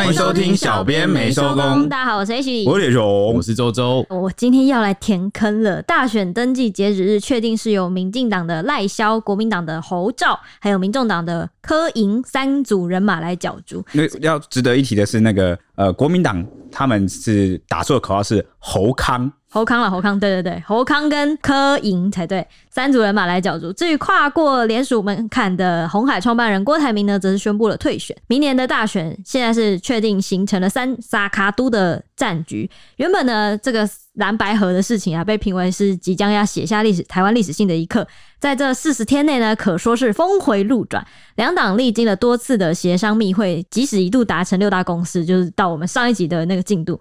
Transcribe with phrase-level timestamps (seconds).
[0.00, 1.86] 欢迎收听小编没收工。
[1.86, 4.02] 大家好，我是 H，我是李荣，我是周周。
[4.08, 5.82] 我今天要来填坑了。
[5.82, 13.84] 大选登记截止日确定是由民进党的赖萧、国民党的侯兆，还有民众党的柯银三组人马来角逐。
[13.92, 19.30] 那要值得一提的是，那个呃，国民党他们是打出的口号是侯康。
[19.52, 23.72] 侯康了，侯康，对对对，侯康跟柯银才对，三组人马来角逐。
[23.72, 28.16] 至于跨过联署门槛的红海创办人郭台铭呢，则是宣布了退选。
[28.28, 32.70] 明年的大选现在是确定形成了三沙卡都的战局。
[32.96, 38.06] 原本呢，这个蓝白河的事情啊，被评为是即将要写下历史台湾历史性的一刻。
[38.38, 41.04] 在这四十天内呢，可说是峰回路转。
[41.34, 47.00] 两党历经了多次的协商密会，即使一度达成六大共识，就是到我们上一集的那个进度。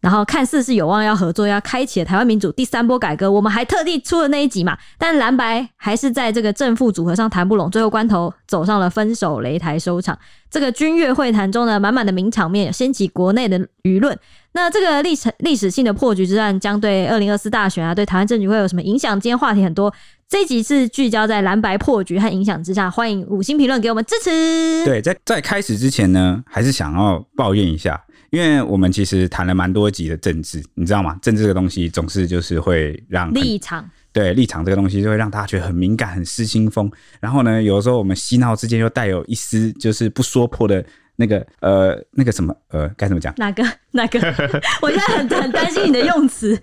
[0.00, 3.30] 然后看似是有望要合作，要开启台湾民主第三波改革。
[3.30, 10.18] 我们还特地出了那一集嘛，但蓝白还是在这个正副组合上谈不拢，最后关头走上了分手擂台收场。
[10.50, 14.18] 这个君乐会谈中呢，满满的名场面，掀起国内的舆论。
[14.52, 19.20] 那这个历史历史性的破局之战，将对二零二四大选啊，对台湾政局会有什么影响？
[19.20, 19.92] 今天话题很多，
[20.28, 22.90] 这一集是聚焦在蓝白破局和影响之下。
[22.90, 24.84] 欢迎五星评论给我们支持。
[24.84, 28.02] 对，在在开始之前呢，还是想要抱怨一下。
[28.30, 31.18] 因为我们其实谈了蛮多集的政治，你知道吗？
[31.20, 36.90] 政治这个东西总是就是会让立场，对立场这个东西就会让大家觉得很敏感、很失心疯。
[37.20, 40.84] 然后呢，有的时候我们嬉闹之间又带有一丝就是不说破的
[41.16, 43.34] 那个呃那个什么呃该怎么讲？
[43.36, 44.20] 哪个哪个？
[44.80, 46.56] 我现在很很担心你的用词，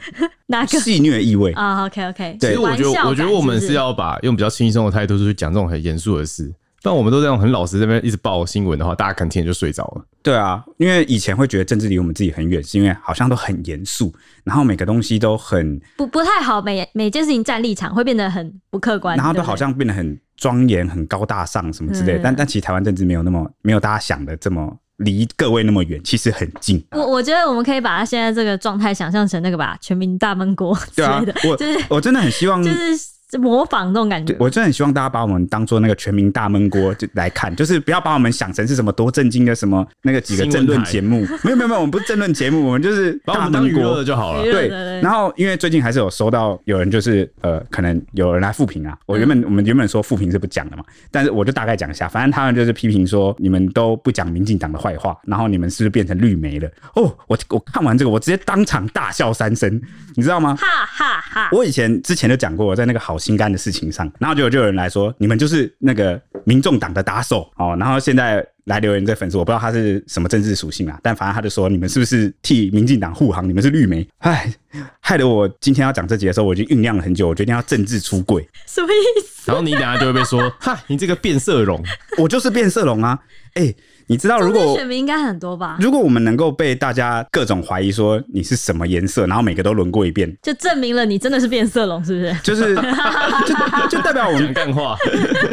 [0.45, 6.53] 哪个戏谑意味啊？OK OK，其实我觉得我觉得我们是要把用比较轻松的态度去讲这种很严肃的事。
[6.83, 10.05] 但我们都这样很老实，这边一直报新闻的话，大家可能听就睡着了。
[10.21, 22.19] 对啊，因为以前会觉得政治离我们自己很远，是因为好像都很严肃，然后每个东西都很不不太好，每每件事情站立场会变得很不客观，然后都好像变得很庄严、很高大上什么之类的。
[22.19, 26.81] 嗯、但但其实台湾政治没有那么没有大家想的这么离各位那么远，其实很近。
[26.91, 31.33] 我我觉得我们可以把它现在这个状态想象成那个吧，全民大闷锅之类的。
[31.33, 33.16] 对啊，我就是我真的很希望就是。
[33.39, 41.25] 模仿那种感觉，我真的很希望大家把我们当做那个全民大闷锅就来看， 就是不要把我们想成是什么多震惊的什么那个几个政论节目。
[41.43, 44.43] 没有没有没有，我们不是政论节目，我们就是把我们当娱乐就好了。
[44.43, 44.69] 对，
[45.01, 48.97] 然后因为最近还是有收到有人就是呃，可能有人来复评啊。
[49.05, 56.69] 我原本我们原本说复评是不讲的嘛，但是我就大概讲一下，反正他们就是批评说你们都不讲民进党的坏话，然后你们是不是变成绿媒了？
[56.95, 59.81] 哦，我我看完这个，我直接当场大笑三声，
[60.15, 60.55] 你知道吗？
[60.55, 61.49] 哈哈哈！
[61.51, 67.49] 我以前之前就讲过，我在那个好心肝的事情上，然后就就有人来说，你们就是那个民众党的打手。
[67.57, 73.47] 哦，然后现在来留言这粉丝，我不知道他是什么政治属性啊，但反正他就说，你们是不是替民进党护航？
[73.47, 74.53] 你们是绿媒，哎，
[74.99, 79.43] 害得我今天要讲这集的时候，我已经酝酿了很久，我决定要政治出柜，什么意思？
[79.45, 81.81] 然后你等下就会被说，哈，你这个变色龙，
[82.17, 83.17] 我就是变色龙啊，
[83.53, 83.75] 哎、欸。
[84.09, 85.75] 你知道，如果选民应该很多吧？
[85.81, 92.33] 如果我们能够被大家各种怀疑说你是什么颜色，然后每个都轮过一遍，就证明了你真的是变色龙，是不是？
[92.41, 94.95] 就是就就代表我们干话。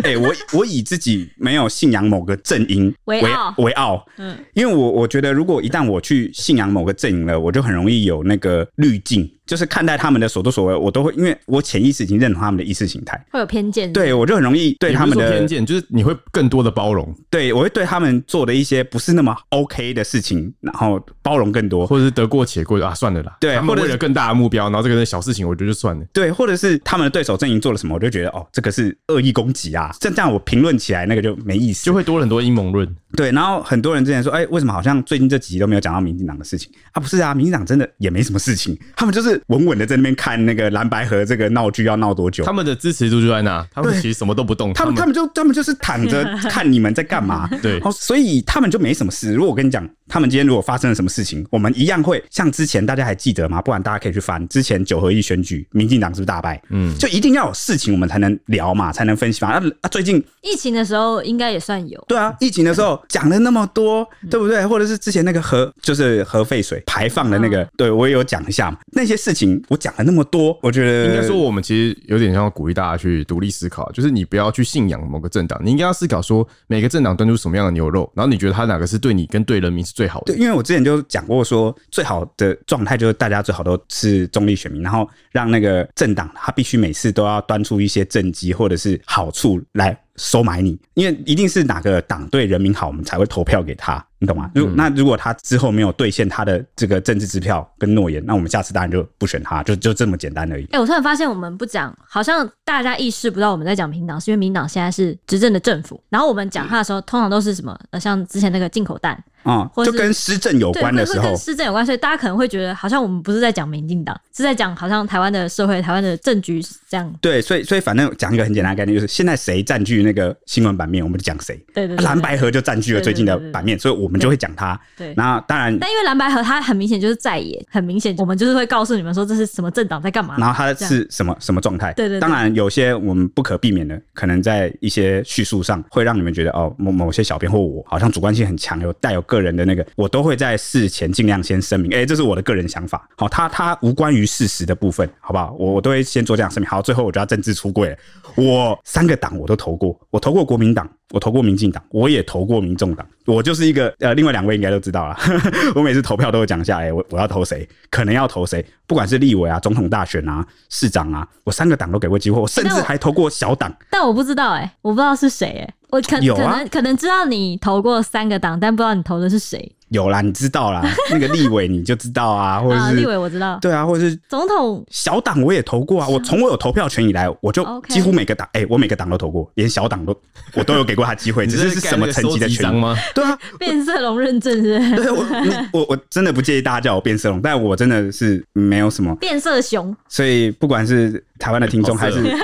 [0.05, 3.55] 哎、欸，我我以自己没有信仰某个阵营为傲。
[3.59, 9.31] 为傲，嗯，因为我我觉得如果一旦我去信仰某个阵营了，我就很容易有那个滤镜。
[9.47, 13.93] 就是看待他们的所作所为，我都会，因为我潜意识已经认同他们的意识形态，会有偏见。
[13.93, 17.15] 对，我就很容易对他们的偏见，就是你会更多的包容。
[17.31, 23.37] 对，我会对他们做的一些不是那么 OK 的事情，然后包容更多，或者是得过且过啊，算了啦。
[23.41, 26.05] 对，或者为了更大的目标，然后这个小事情，我觉得就算了。
[26.13, 32.89] 对，或者是他们的对手阵营做了什么，我就觉得哦，这个是恶意攻击啊，这这样我评论起来那个就没意思，就会多了很多阴谋论。
[33.17, 37.01] 对，然后很多人之前说，哎，为什么好像最近这几集都没有讲到民进党的事情啊？
[37.01, 40.15] 不是啊，民进党真的也没什么事情，他们就是稳稳的在那边。
[40.17, 42.45] 看那个蓝白河这个闹剧要闹多久？
[42.45, 44.73] 他们的支持度就在那，他们其实什么都不动。
[44.73, 47.49] 他们他们就他们就是躺着 看你们在干嘛。
[47.61, 49.35] 对，哦所以他们就没什么事。
[49.35, 53.61] 如果我跟你讲，他们今天如果发生了什么事情，我们一样会像之前大家还记得吗？
[53.61, 56.63] 不然大家可以去翻之前九合一选举，民进党是不是大败？
[56.71, 59.51] 嗯，就一定要有事情我们才能聊嘛，才能分析嘛。
[59.51, 62.03] 啊啊，最近疫情的时候应该也算有。
[62.07, 64.65] 对啊，疫情的时候讲了那么多，对不对？
[64.67, 68.79] 或者是之前那个核就是核废水排放的那个，对我也有讲一下嘛。
[68.93, 71.15] 那些事情我讲了那么多，我觉得。
[71.15, 80.35] 应该说，我们其实有点像鼓励大家去独立思考，就是你不要去信仰某个政党，你应该要思考说，每个政党端出什么样的牛肉，然后你觉得他哪个是对你跟对人民是最好的？
[80.35, 94.05] 对，因为我之前就讲过说，最好的状态就是大家最好都是中立选民，然后让那个政党他必须每次都要端出一些政绩或者是好处来收买你，因为一定是哪个党对人民好，我们才会投票给他。
[94.25, 94.51] 你懂吗？
[94.55, 100.65] 如、嗯、那如果他之后没有兑现他的这个政治支票跟诺言，那我们下次当然就不选他，就就这么简单而已。
[100.65, 107.79] 哎、欸，我突然发现我们不讲，好像大家意识不到我们在讲民党，是因为民党现在是执政的政府，然后我们讲话的时候，通常都是什么？
[107.91, 109.23] 呃，像之前那个进口蛋。
[109.45, 117.15] 啊、嗯，就跟施政有关的时候，跟施政有关，所以大家可能会觉得，好像我们不是在讲民进党，是在讲好像台湾的社会、台湾的政局这样。
[117.21, 121.63] 对，所以所以反正讲一个很简单的概念，就是现在谁占据那个新闻版面，我们就讲谁。
[121.75, 124.81] 对对，对，蓝白河就占据了最近的版面，所以我们就会讲他。
[124.97, 131.93] 对，那当然，但因为蓝白河他很明显就是在野，很明显我们就是会告诉你们说这是什么政党在干嘛，然后他是什么什么状态。
[131.93, 140.09] 对，对对，当然有些我们不可避免的，可能在一些叙述上会让你们觉得哦，某某些小编或我好像主观性很强，有带有个人的那个我。
[140.15, 145.53] 都会在事前尽量先声明，哎、欸，这是我的个人想法，好，他他无关于事实的部分，好不好？
[145.59, 146.71] 我我都会先做这样声明。
[146.71, 147.97] 好，最后我就要政治出柜了，
[148.37, 155.17] 我三个党我都投过，我投过国民党，我投过民进党，我也投过民众党，我就是一个呃，另外两位应该都知道了，
[155.77, 169.71] 我每次投票都会讲一下，哎、欸，我我要投谁，可能要投谁，不管是立委啊、总统大选啊、市长啊，我三个党都给过机会，我甚至还投过小党、欸，但我不知道、欸，哎，我不知道是谁、欸，哎，我可有、啊、可能可能知道你投过三个党，但不知道你投的是谁。
[169.95, 174.85] 有啦，你知道啦， 那个立委你就知道啊， 或者是、啊、立委我知道，对啊，或者是总统。
[174.91, 180.15] 小党我也投过啊，我从我有投票权以来，我就几乎每个党，哎、欸，我每个党都投过，连小党都
[180.55, 182.97] 我都有给过他机会，只是是什么层级的权吗？
[183.15, 184.97] 对啊，变色龙认证是，是？
[184.97, 185.25] 对，我
[185.73, 189.15] 我我真的不介意大家叫我变色龙，但我真的是没有什么。
[189.17, 192.23] 变色熊，所以不管是台湾的听众还是。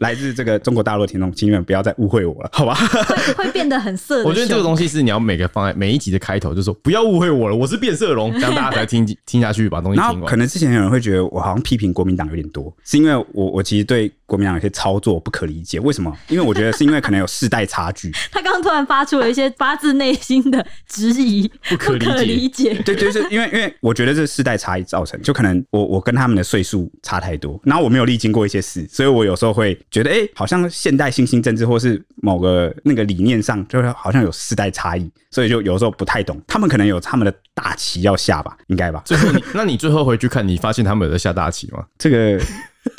[0.00, 2.74] 来自这个中国大陆的听众，请你们不要再误会我了， 好吧？
[2.74, 4.24] 会会变得很色。
[4.24, 10.24] 我觉得这个东西是你要每个放在每一集的开头，就说不要误会我了，我是变色龙， 这样大家才听听下去，把东西听完。
[10.28, 14.12] 可能之前有人会觉得我好像批评国民党有点多，是因为我我其实对。
[14.24, 16.10] 国民党有些操作不可理解，为什么？
[16.28, 18.10] 因为我觉得是因为可能有世代差距。
[18.30, 22.72] 他刚刚突然发出了一些发自内心的质疑，不可理解。
[22.82, 36.40] 对，就是因为因为我觉得这世代差异造成，就可能我我跟他们的岁数差太多，然后我没有历经过一些事，所以我有时候会觉得，哎、欸，好像现代新兴政治或是某个那个理念上，就是好像有世代差异，所以就有时候不太懂。
[36.48, 39.02] 他们可能有他们的大旗要下吧，应该吧？
[39.04, 41.84] 最后你，那你最后回去看，你发现他们有在下大旗吗？
[41.98, 42.40] 这个。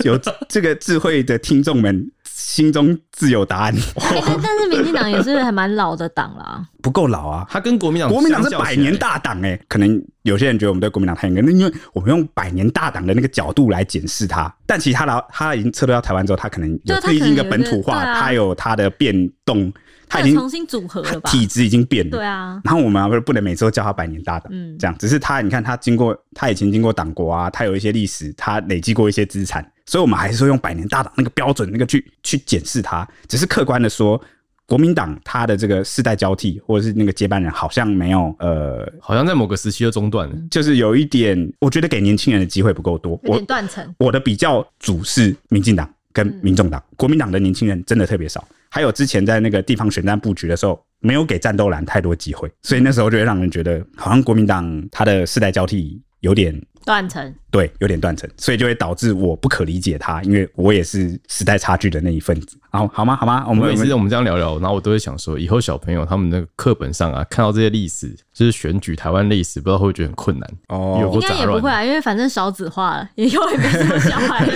[0.05, 0.17] 有
[0.47, 3.73] 这个智慧的听众们心中自有答案。
[3.73, 7.47] 欸、但是民进党也是还蛮老的党啦，不够老啊！
[7.49, 19.71] 他跟国民党，国民党是百年大党哎、欸，可能有些人觉得我们对国民党太严格，那因为我们用百年大党的那个角度来检视他，但其实他老他已经撤退到台湾之后，他可能有自己一个本土化，他有他的变动。
[20.13, 21.29] 他已经重新组合了吧？
[21.29, 22.11] 体质已经变了。
[22.11, 22.61] 对啊。
[22.63, 24.95] 然后我们不是不能每次都叫他百年大党，嗯，这样。
[24.97, 33.07] 只是他，你看他经过，他以前经过党国啊，他有一些历史，他累积过一些资产，所以我们还是说用百年大党那个标准，那个去去检视他。
[33.27, 34.21] 只是客观的说，
[34.65, 43.93] 国民党他的这个世代交替，或者是那个接班人，好像没有，呃，好像在某个时期就中断了，就是有一点，我觉得给年轻人的机会不够多，有点断层。
[43.97, 48.47] 我的比较主是民进党跟民众党，国民党的年轻人真的特别少。
[48.69, 62.57] 还有之前在那个地方选战布局的时候，没有给战斗蓝太多机会，所以那时候就会让人觉得好像国民党他的世代交替有点断层，对，有点断层，所以就会导致我不可理解他，因为我也是时代差距的那一份子。
[62.71, 63.15] 好，好吗？
[63.15, 63.45] 好吗？
[63.47, 71.11] 我们每次我们这样聊聊，然后我都会想说，以后小朋友他们那个课本上啊，看到这些历史，就是选举台湾历史，不知道会不会觉得很困难哦？
[71.13, 74.53] 应该也不会啊，因为反正少子化了，以后也没什么小孩了。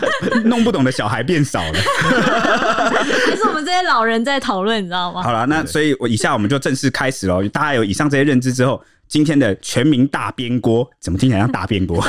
[0.44, 1.72] 弄不懂的小孩变少了，
[3.26, 5.22] 还是我们这些老人在讨论，你知道吗？
[5.22, 7.42] 好了，那所以，我以下我们就正式开始喽。
[7.48, 12.04] 大家有以上这些认知之后，今天的全民大边锅，怎么听起来像大边锅？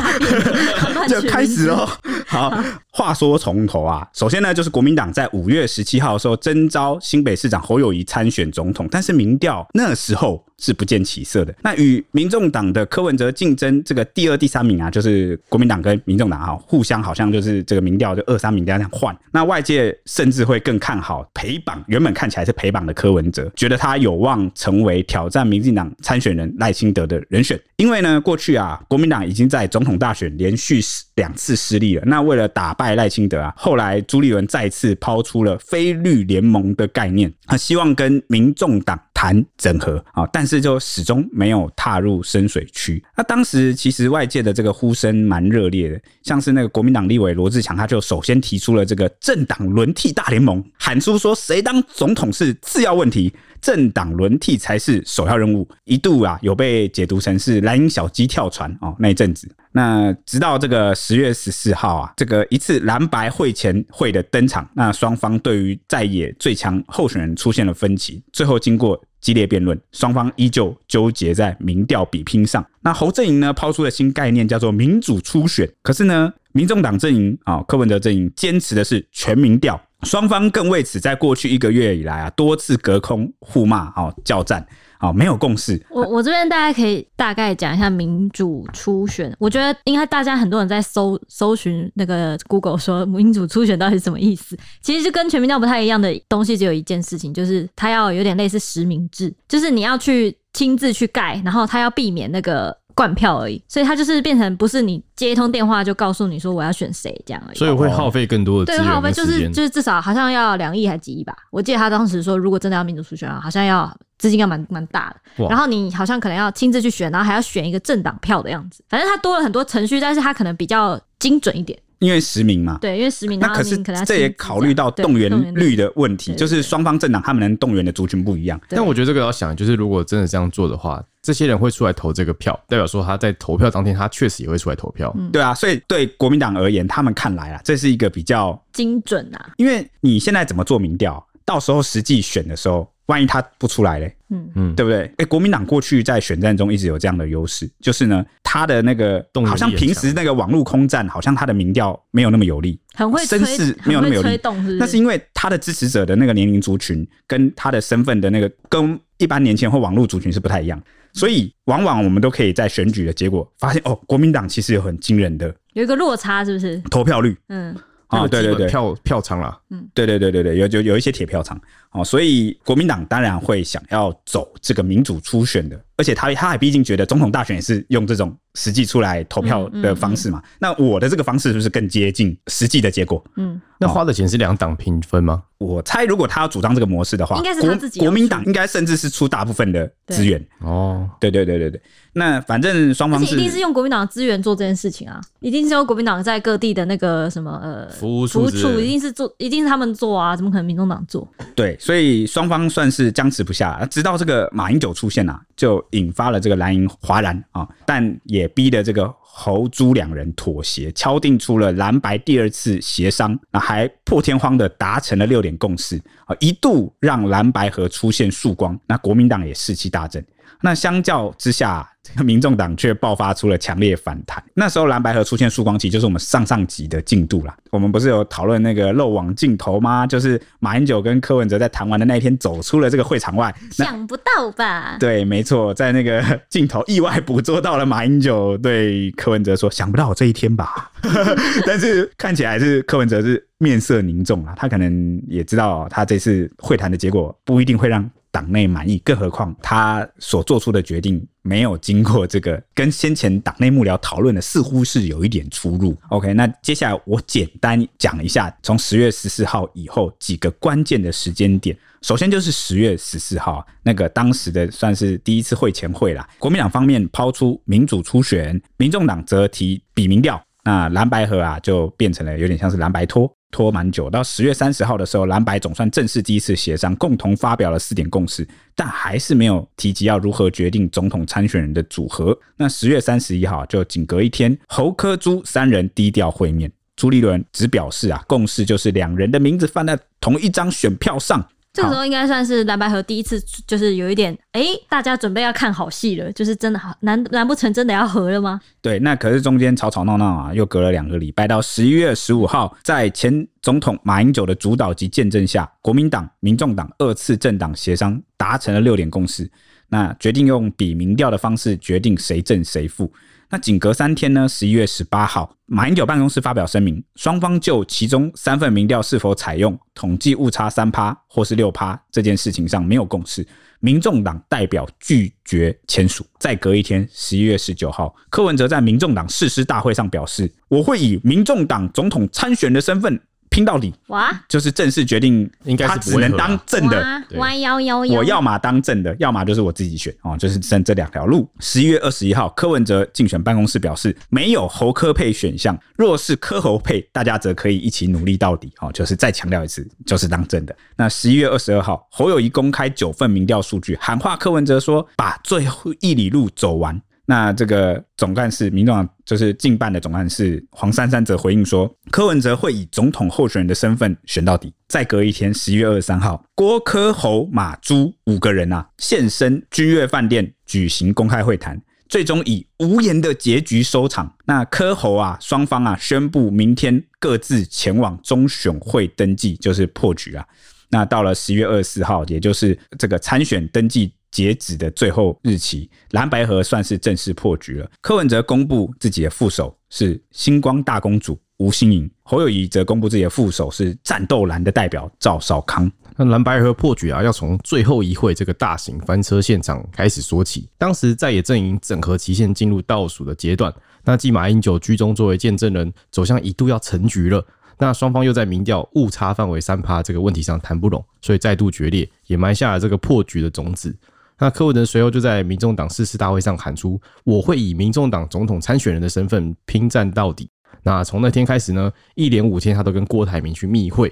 [1.07, 1.87] 就开始喽。
[2.27, 2.55] 好，
[2.99, 10.43] 话说从头啊，首先呢，就是国民党在五月十七号的时候征召新北市长侯友谊参选总统，但是民调那时候。
[10.61, 11.55] 是不见起色的。
[11.61, 19.17] 那与民众党的柯文哲竞争这个第二、第三名啊，就是国民党跟民众党哈，互相好像就是这个民调就二三名这样换。
[19.31, 27.57] 那外界甚至会更看好陪绑，原本看起来是陪绑的柯文哲，觉得他有望成为挑战民进党参选人赖清德的人选。
[27.77, 30.81] 因为呢，过去啊，国民党已经在总统大选连续
[31.15, 32.03] 两次失利了。
[32.05, 38.99] 那为了打败赖清德啊，后来朱立伦再次抛出了非绿联盟的概念，他希望跟民众党。
[39.11, 43.03] 谈整合啊，但是就始终没有踏入深水区。
[43.17, 53.33] 那当时其实外界的这个呼声蛮热烈的，像是那个国民党立委罗志强，他就首先提出了这个政党轮替大联盟，喊出说谁当总统是次要问题。
[53.61, 59.49] 政党轮替才是首要任务，一度啊有被解读成是蓝营小鸡跳船哦，那一阵子。
[59.71, 72.65] 那直到这个十月十四号啊，这个一次蓝白会前会的登场，那双方对于在野最强候选人出现了分歧，最后经过激烈辩论，双方依旧纠结在民调比拼上。
[72.81, 75.69] 那侯阵营呢，抛出了新概念，叫做民主初选。
[75.83, 79.79] 可是呢，民众党阵营啊，柯文哲阵营坚持的是全民调。
[80.03, 84.65] 双方更为此在过去一个月以来啊，多次隔空互骂啊，叫战。
[85.01, 85.81] 好，没有共识。
[85.89, 89.33] 我我这边大家可以大概讲一下民主初选。
[89.39, 94.57] 我觉得应该大家很多人在搜搜寻那个 Google 说民主初选到底是什么意思？
[94.81, 103.63] 其实就跟全民调不太一样的东西，只有一件事情，就是它要有点类似实名制，就是你要去亲自去盖，然后它要避免那个灌票而已。
[103.67, 107.57] 所以它就是变成不是你接一通电话就告诉你说我要选谁这样而已。
[107.57, 108.65] 所以会耗费更多的。
[108.65, 111.33] 对，耗费就是就是至少好像要两亿还几亿吧？
[111.49, 113.89] 我记得他当时说，如果真的要民主初选啊，好像要。
[114.19, 122.77] 资金要蛮蛮大的，然后你好像可能要亲自去选，然后还要选一个政党票的样子，反正他多了很多程序，但是他可能比较精准一点，因为实名嘛。
[122.81, 123.39] 对，因为实名。
[123.39, 128.59] 那可是这也考虑到动员率的问题，就是双方政党他们能动员的族群不一样。
[128.69, 135.15] 但我觉得这个要想，就是如果真的这样做的话，这些人会出来投这个票，代表说他在投票当天，他确实也会出来投票。
[135.31, 142.87] 对啊，所以对国民党而言，他们看来啊，这是一个比较精准啊，因为你现在怎么做民调，到时候实际选的时候。
[143.09, 144.49] 万一他不出来嘞，嗯。
[144.55, 145.01] 嗯，对不对？
[145.01, 154.39] 哎、欸，国民党过去在选战中一直有这样的优势，就是呢，他的那个好像平时那个网络空战，好像他的民调没有那么有利，很会声势没有那么有利。
[154.77, 160.81] 那是因为他的支持者的那个年龄族群跟他的身份的那个跟一般年轻人或网络族群是不太一样，
[161.13, 166.79] 所以往往我们都可以在选举的结果发现，哦，国民党其实有很惊人的有一个落差，是不是？
[166.91, 167.75] 投票率，嗯。
[168.09, 171.55] 哦，对对对，票票仓啦，嗯，对对对对对，有有有一些铁票仓，
[171.91, 183.23] 哦，所以国民党当然会想要走这个民主初选的，而且他他还毕竟觉得总统大选也是用这种实际出来投票的方式嘛，那我的这个方式是不是更接近实际的结果？
[183.37, 185.43] 嗯，那花的钱是两党平分吗？
[185.57, 187.99] 我猜，如果他要主张这个模式的话，应该是他自己。
[187.99, 191.09] 国民党应该甚至是出大部分的资源哦。
[191.19, 191.81] 对对对对对，
[192.13, 201.27] 那反正双方是一定是用国民党的资源做这件事情啊，一定是用国民党在各地的那个什么呃服务服务处，一定是做，一定是他们做啊，怎么可能民众党做？
[201.55, 209.11] 对，所以双方算是僵持不下，直到这个马英九出现啊，就引发了这个蓝营哗然啊，但也逼得这个。
[209.31, 215.95] 侯朱两人妥协，敲定出了蓝白第二次协商，那还破天荒的达成了六点共识
[216.25, 220.21] 啊，一度让蓝白河出现曙光，那国民党也士气大振。
[220.61, 224.43] 那相较之下，这个民众党却爆发出了强烈反弹。
[224.53, 227.55] 那时候蓝白河出现曙光期，就是我们上上集的进度啦。
[227.71, 230.05] 我们不是有讨论那个漏网镜头吗？
[230.05, 233.55] 就是马英九跟柯文哲在谈完的那一天，走出了这个会场外。
[233.71, 234.97] 想不到吧？
[234.99, 240.91] 对，没错，在那个镜头意外捕捉到了马英九对柯文哲说：“想不到这一天吧？”
[241.65, 248.09] 但是看起来是柯文哲是面色凝重啊，他可能也知道他这次会谈的结果不一定会让。
[248.31, 255.97] 党内满意，更何况他所做出的决定没有经过这个跟先前党内幕僚讨论的，似乎是有一点出入。
[256.09, 261.75] OK，那接下来我简单讲一下，从十月十四号以后几个关键的时间点。
[262.01, 266.25] 首先就是十月十四号，那个当时的算是第一次会前会啦。
[266.37, 273.29] 国民党方面抛出民主初选，民众党则提比民调，那蓝白合啊就变成了有点像是蓝白拖。
[273.51, 282.37] 拖蛮久，到十月三十号的时候，蓝白总算正式第一次协商，共同发表了四点共识，但还是没有提及要如何决定总统参选人的组合。
[282.57, 291.45] 那十月三十一号，就仅隔一天，侯科朱三人低调会面，朱立伦只表示啊，共识就是两人的名字放在同一张选票上。
[291.79, 298.59] 这个时候应该算是蓝白合第一次，就是有一点，哎，大家准备要看好戏了，就是真的好，难难不成真的要合了吗？
[298.81, 309.49] 对，那可是中间吵吵闹闹啊，又隔了两个礼拜，到十一月十五号，在前总统马英九的主导及见证下，国民党、民众党二次政党协商达成了六点共识，
[309.87, 313.09] 那决定用比民调的方式决定谁胜谁负。
[313.51, 323.43] 那仅隔三天呢，十一月十八号，马英九办公室发表声明，双方就其中三份民调是否采用统计误差三趴或是六趴这件事情上没有共识，
[323.79, 326.23] 民众党代表拒绝签署。
[326.37, 333.19] 再隔一天，十一月十九号，柯文哲在民众党誓师大会上表示，我会以民众党总统参选的身份。
[333.49, 334.31] 拼到底哇！
[334.47, 337.23] 就是正式决定，应该是只能当正的。
[337.35, 341.49] 弯腰腰，我要么当正的，要么就是我自己选哦，就是剩这两条路。
[341.59, 348.91] 十一月二十一号，柯文哲竞选办公室表示，没有侯科配选项，若是柯侯配，大家则可以一起努力到底哦。
[348.91, 350.75] 就是再强调一次，就是当正的。
[350.95, 356.99] 那十一月二十二号，侯友谊公开九份民调数据，喊话柯文哲说，把最后一里路走完。
[357.29, 364.73] 那这个总干事，民众党就是竞办的总干事黄珊珊则回应说，柯文哲会以总统候选人的身份选到底。
[364.87, 374.35] 再隔一天，十一月二十三号，郭柯侯马朱五个人啊现身君悦饭店举行公开会谈，最终以无言的结局收场。
[374.47, 380.43] 那柯侯啊双方啊宣布明天各自前往中选会登记，就是破局啊。
[380.89, 387.89] 那到了十一月二十四号，也就是这个参选登记截止的最后日期，蓝白河算是正式破局了。
[388.01, 391.39] 柯文哲公布自己的副手是星光大公主。
[391.57, 395.91] 吴欣盈，侯友宜则公布自己的副手是战斗蓝的代表赵少康。
[396.15, 400.69] 那蓝白河破局啊，要从最后一会这个大型翻车现场开始说起。
[400.77, 403.73] 当时在野阵营整合期限进入倒数的阶段，
[404.05, 407.45] 那继马英九居中作为见证人，走向一度要成局了。
[407.77, 413.93] 那双方又在民调误差范围三趴这个问题上谈不拢，所以再度决裂，也埋下了这个破局的种子。
[414.39, 420.49] 那柯文哲随后就在民众党誓师大会上喊出：“我会以民众党总统参选人的身份拼战到底。”
[420.81, 424.09] 那从那天开始呢，一连五天他都跟郭台铭去密会，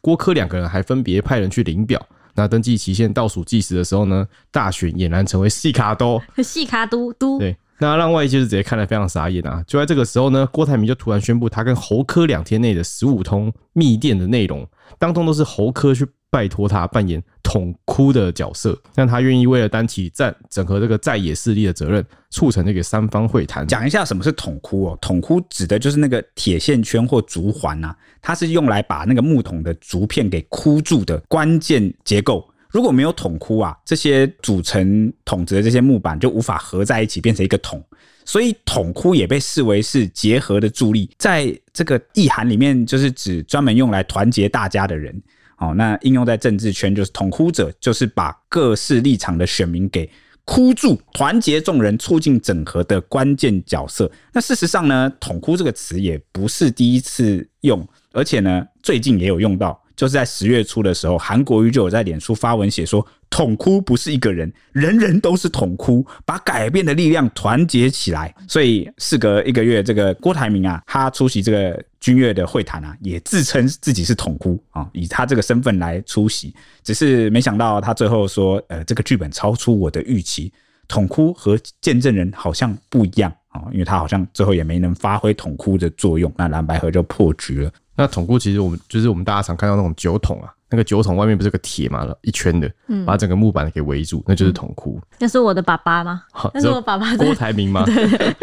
[0.00, 2.00] 郭柯两个人还分别派人去领表。
[2.34, 7.38] 那登记期限倒数计时的时候呢，大选俨然成为细卡都，细卡都都。
[7.38, 9.62] 对，那让外界是直接看得非常傻眼啊！
[9.66, 14.66] 就在这个时候呢，郭台铭就突然宣布，他跟侯科两天内的十五通密电的内容，
[14.98, 16.06] 当中都是侯科去。
[16.28, 17.22] 拜托他扮演
[17.56, 23.66] 统哭的角色，让他愿意为了担起战整合这个在野势力的责任，促成这个三方会谈。
[23.66, 24.98] 讲一下什么是统哭哦？
[25.00, 32.46] 统哭指的就是那个铁线圈或竹环呐，它是用来把那个木桶的竹片给箍住的关键结构。
[32.68, 37.82] 如果没有统哭啊，这些组成桶子的这些木板就无法合在一起变成一个桶，
[38.26, 41.08] 所以统哭也被视为是结合的助力。
[41.16, 45.18] 在这个意涵里面，就是指专门用来团结大家的人。
[45.58, 50.10] 哦，那应用在政治圈就是统哭者，就是把各式立场的选民给
[50.44, 54.10] 哭住，团结众人，促进整合的关键角色。
[54.32, 59.82] 那事实上呢，统哭这个词也不是第一次用，而且呢，最近也有用到。
[59.96, 76.54] 就是在十月初的时候，韩国瑜就有在脸书发文写说：“统哭不是一个人，人人都是统哭，把改变的力量团结起来。”所以事隔一个月，这个郭台铭啊，他出席这个君乐的会谈啊，也自称自己是统哭啊，以他这个身份来出席。
[76.82, 80.52] 只是没想到他最后说：“呃，这个剧本超出我的预期，
[80.88, 92.70] 统哭和见证人好像不一样啊，因为他好像最后也没能发挥统哭的作用，那蓝白河就破局了。”那统哭其实我们就是我们大家常看到那种酒桶啊，那个酒桶外面不是有个铁嘛，一圈的，
[93.06, 95.00] 把整个木板给围住，那就是桶哭。
[95.18, 96.22] 那是我的爸爸吗？
[96.52, 97.84] 那是我爸爸郭台铭吗？
[97.86, 98.36] 对，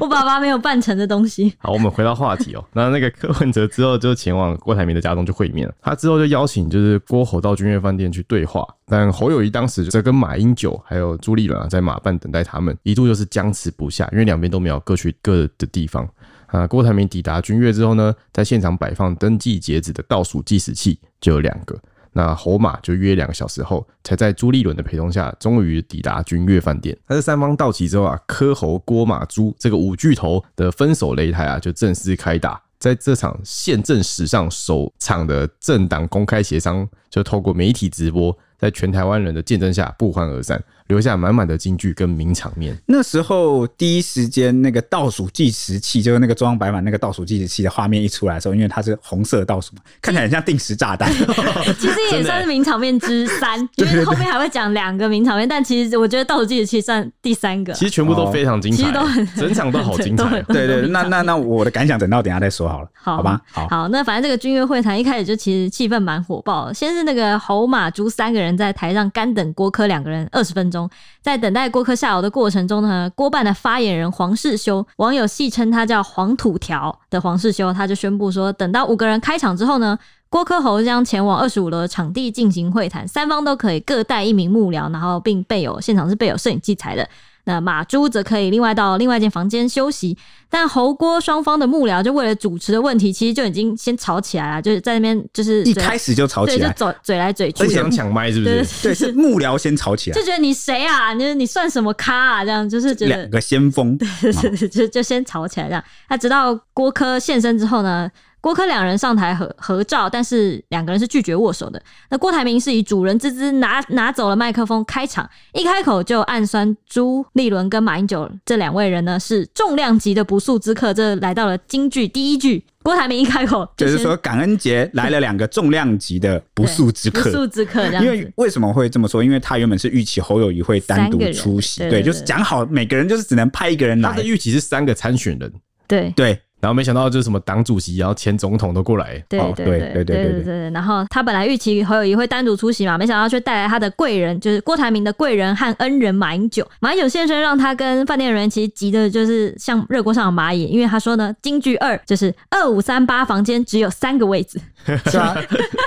[0.00, 1.54] 我爸爸没有办成的东西。
[1.60, 2.64] 好，我们回到话题哦。
[2.72, 16.08] 那那个柯文哲之后就前往郭台铭的家中去会面了，他之后就邀请就是郭侯到君悦饭店去对话，但侯友谊当时在跟马英九还有朱立伦啊在马办等待他们，一度就是僵持不下，因为两边都没有各去各的地方。
[16.54, 21.76] 啊，郭台铭抵达君悦之后呢，在现场摆放登记截止的倒数计时器，就有两个。
[22.12, 26.96] 那侯马就约两个小时后，才在朱立伦的陪同下，终于抵达君悦饭店。
[27.08, 32.62] 那这三方到齐之后啊，柯侯郭马朱这个五巨头的分手擂台啊，就正式开打。
[32.78, 38.36] 在这场宪政史上首场的政党公开协商，就透过媒体直播。
[38.56, 42.76] 在全台湾人的见证下不欢而散，留下满满的金句跟名场面。
[42.86, 51.10] 那时候第一时间那个倒数计时器，就是那个中央摆满那个倒数计时器的画面一出来的时候，因为它是红色倒数嘛，看起来很像定时炸弹。
[51.80, 57.72] 其实也算是名场面之三， 因为后面还会讲两个名场面，但其实我觉得倒数计时器算第三个。
[57.72, 60.42] 其实全部都非常精彩，其实都很整场都好精彩。
[60.52, 63.40] 对对，那那那我的感想等到等下再说好了，好吧？
[63.50, 70.90] 好，好，那反正这个君悦会谈一开始就其实气氛蛮火爆，先是那个侯马珠三个人在台上干等郭柯两个人二十分钟，中
[71.22, 79.96] 在等待郭柯下楼的过程中呢，郭办的发言人黄世修，网友戏称他叫黄土条的黄世修，他就宣布说，等到五个人开场之后呢，
[80.28, 87.08] 郭柯侯将前往二十五楼场地进行会谈，三方都可以各带一名幕僚，然后并备有现场是备有摄影器材的。
[87.44, 90.16] 那马朱则可以另外到另外一间房间休息，
[90.48, 98.56] 但侯郭双方的幕僚就为了主持的问题，其实就已经先吵起来了，就是在那边就是一开始就吵起来，就嘴嘴来嘴去，想抢麦是不是？
[98.56, 101.12] 对，对，是幕僚先吵起来，就觉得你谁啊？
[101.12, 102.44] 你你算什么咖啊？
[102.44, 105.84] 这样就是觉得两个先锋，对对对，就就先吵起来这样。
[106.08, 108.10] 那直到郭柯现身之后呢？
[108.44, 111.82] 郭柯两人上台合合照，但是两个人是拒绝握手的。
[112.10, 120.92] 那郭台铭是以主人之姿拿拿走了麦克风开场，一开口就暗酸朱立伦跟马英九这两位人呢是重量级的不速之客。
[120.92, 127.86] 这来到了京剧第一句， 郭台铭一开口 就，就是说感恩节来了两个重量级的不速之客，不速之客。
[127.94, 129.24] 因为为什么会这么说？
[129.24, 134.10] 因为他原本是预期侯友谊会单独出席，对，就是讲好每个人就是只能派一个人来。
[134.10, 135.50] 他的预期是三个参选人，
[135.88, 136.38] 对对。
[136.64, 139.22] 然后没想到就是什么党主席，然后前总统都过来。
[139.28, 140.70] 对对对对对对对。
[140.70, 146.66] 然后他本来预期侯友谊会单独出席嘛，没想到却带来他的贵人，就是郭台铭的贵人和恩人马英九。
[146.80, 154.58] 马英九先生让他跟饭店人员其实急的就是像热锅上的蚂蚁，因为他说呢，京剧二就是二五三八房间只有三个位置。
[155.06, 155.36] 是啊，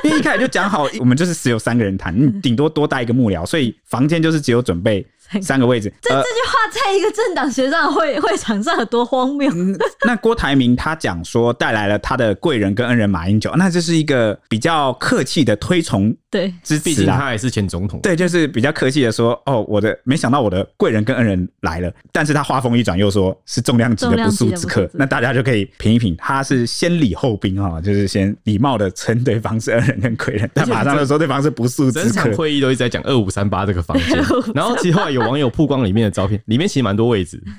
[0.04, 5.04] 因为一开始就讲好，我们就是只有三个人谈，你顶多多带一个幕僚，所以房间就是只有准备。
[5.42, 9.52] 三个位置，这这句话在一个政党学上会 会场上有多荒谬？
[9.54, 32.04] 嗯，那郭台铭他讲说带来了他的贵人跟恩人马英九，那这是一个比较客气的推崇，对，支持毕竟他也是前总统，对，就是比较客气的说，哦，我的没想到我的贵人跟恩人来了，但是他话锋一转又说是重量级的不速之客，那大家就可以品一品，他是先礼后兵啊，就是先礼貌的称对方是恩人跟贵人，但马上就说对方是不速之客。
[32.04, 34.22] 整场会议都一直在讲二五三八这个房间，
[34.54, 37.42] 然后其实后来有网友曝光里面的照片，里面其实蛮多位置。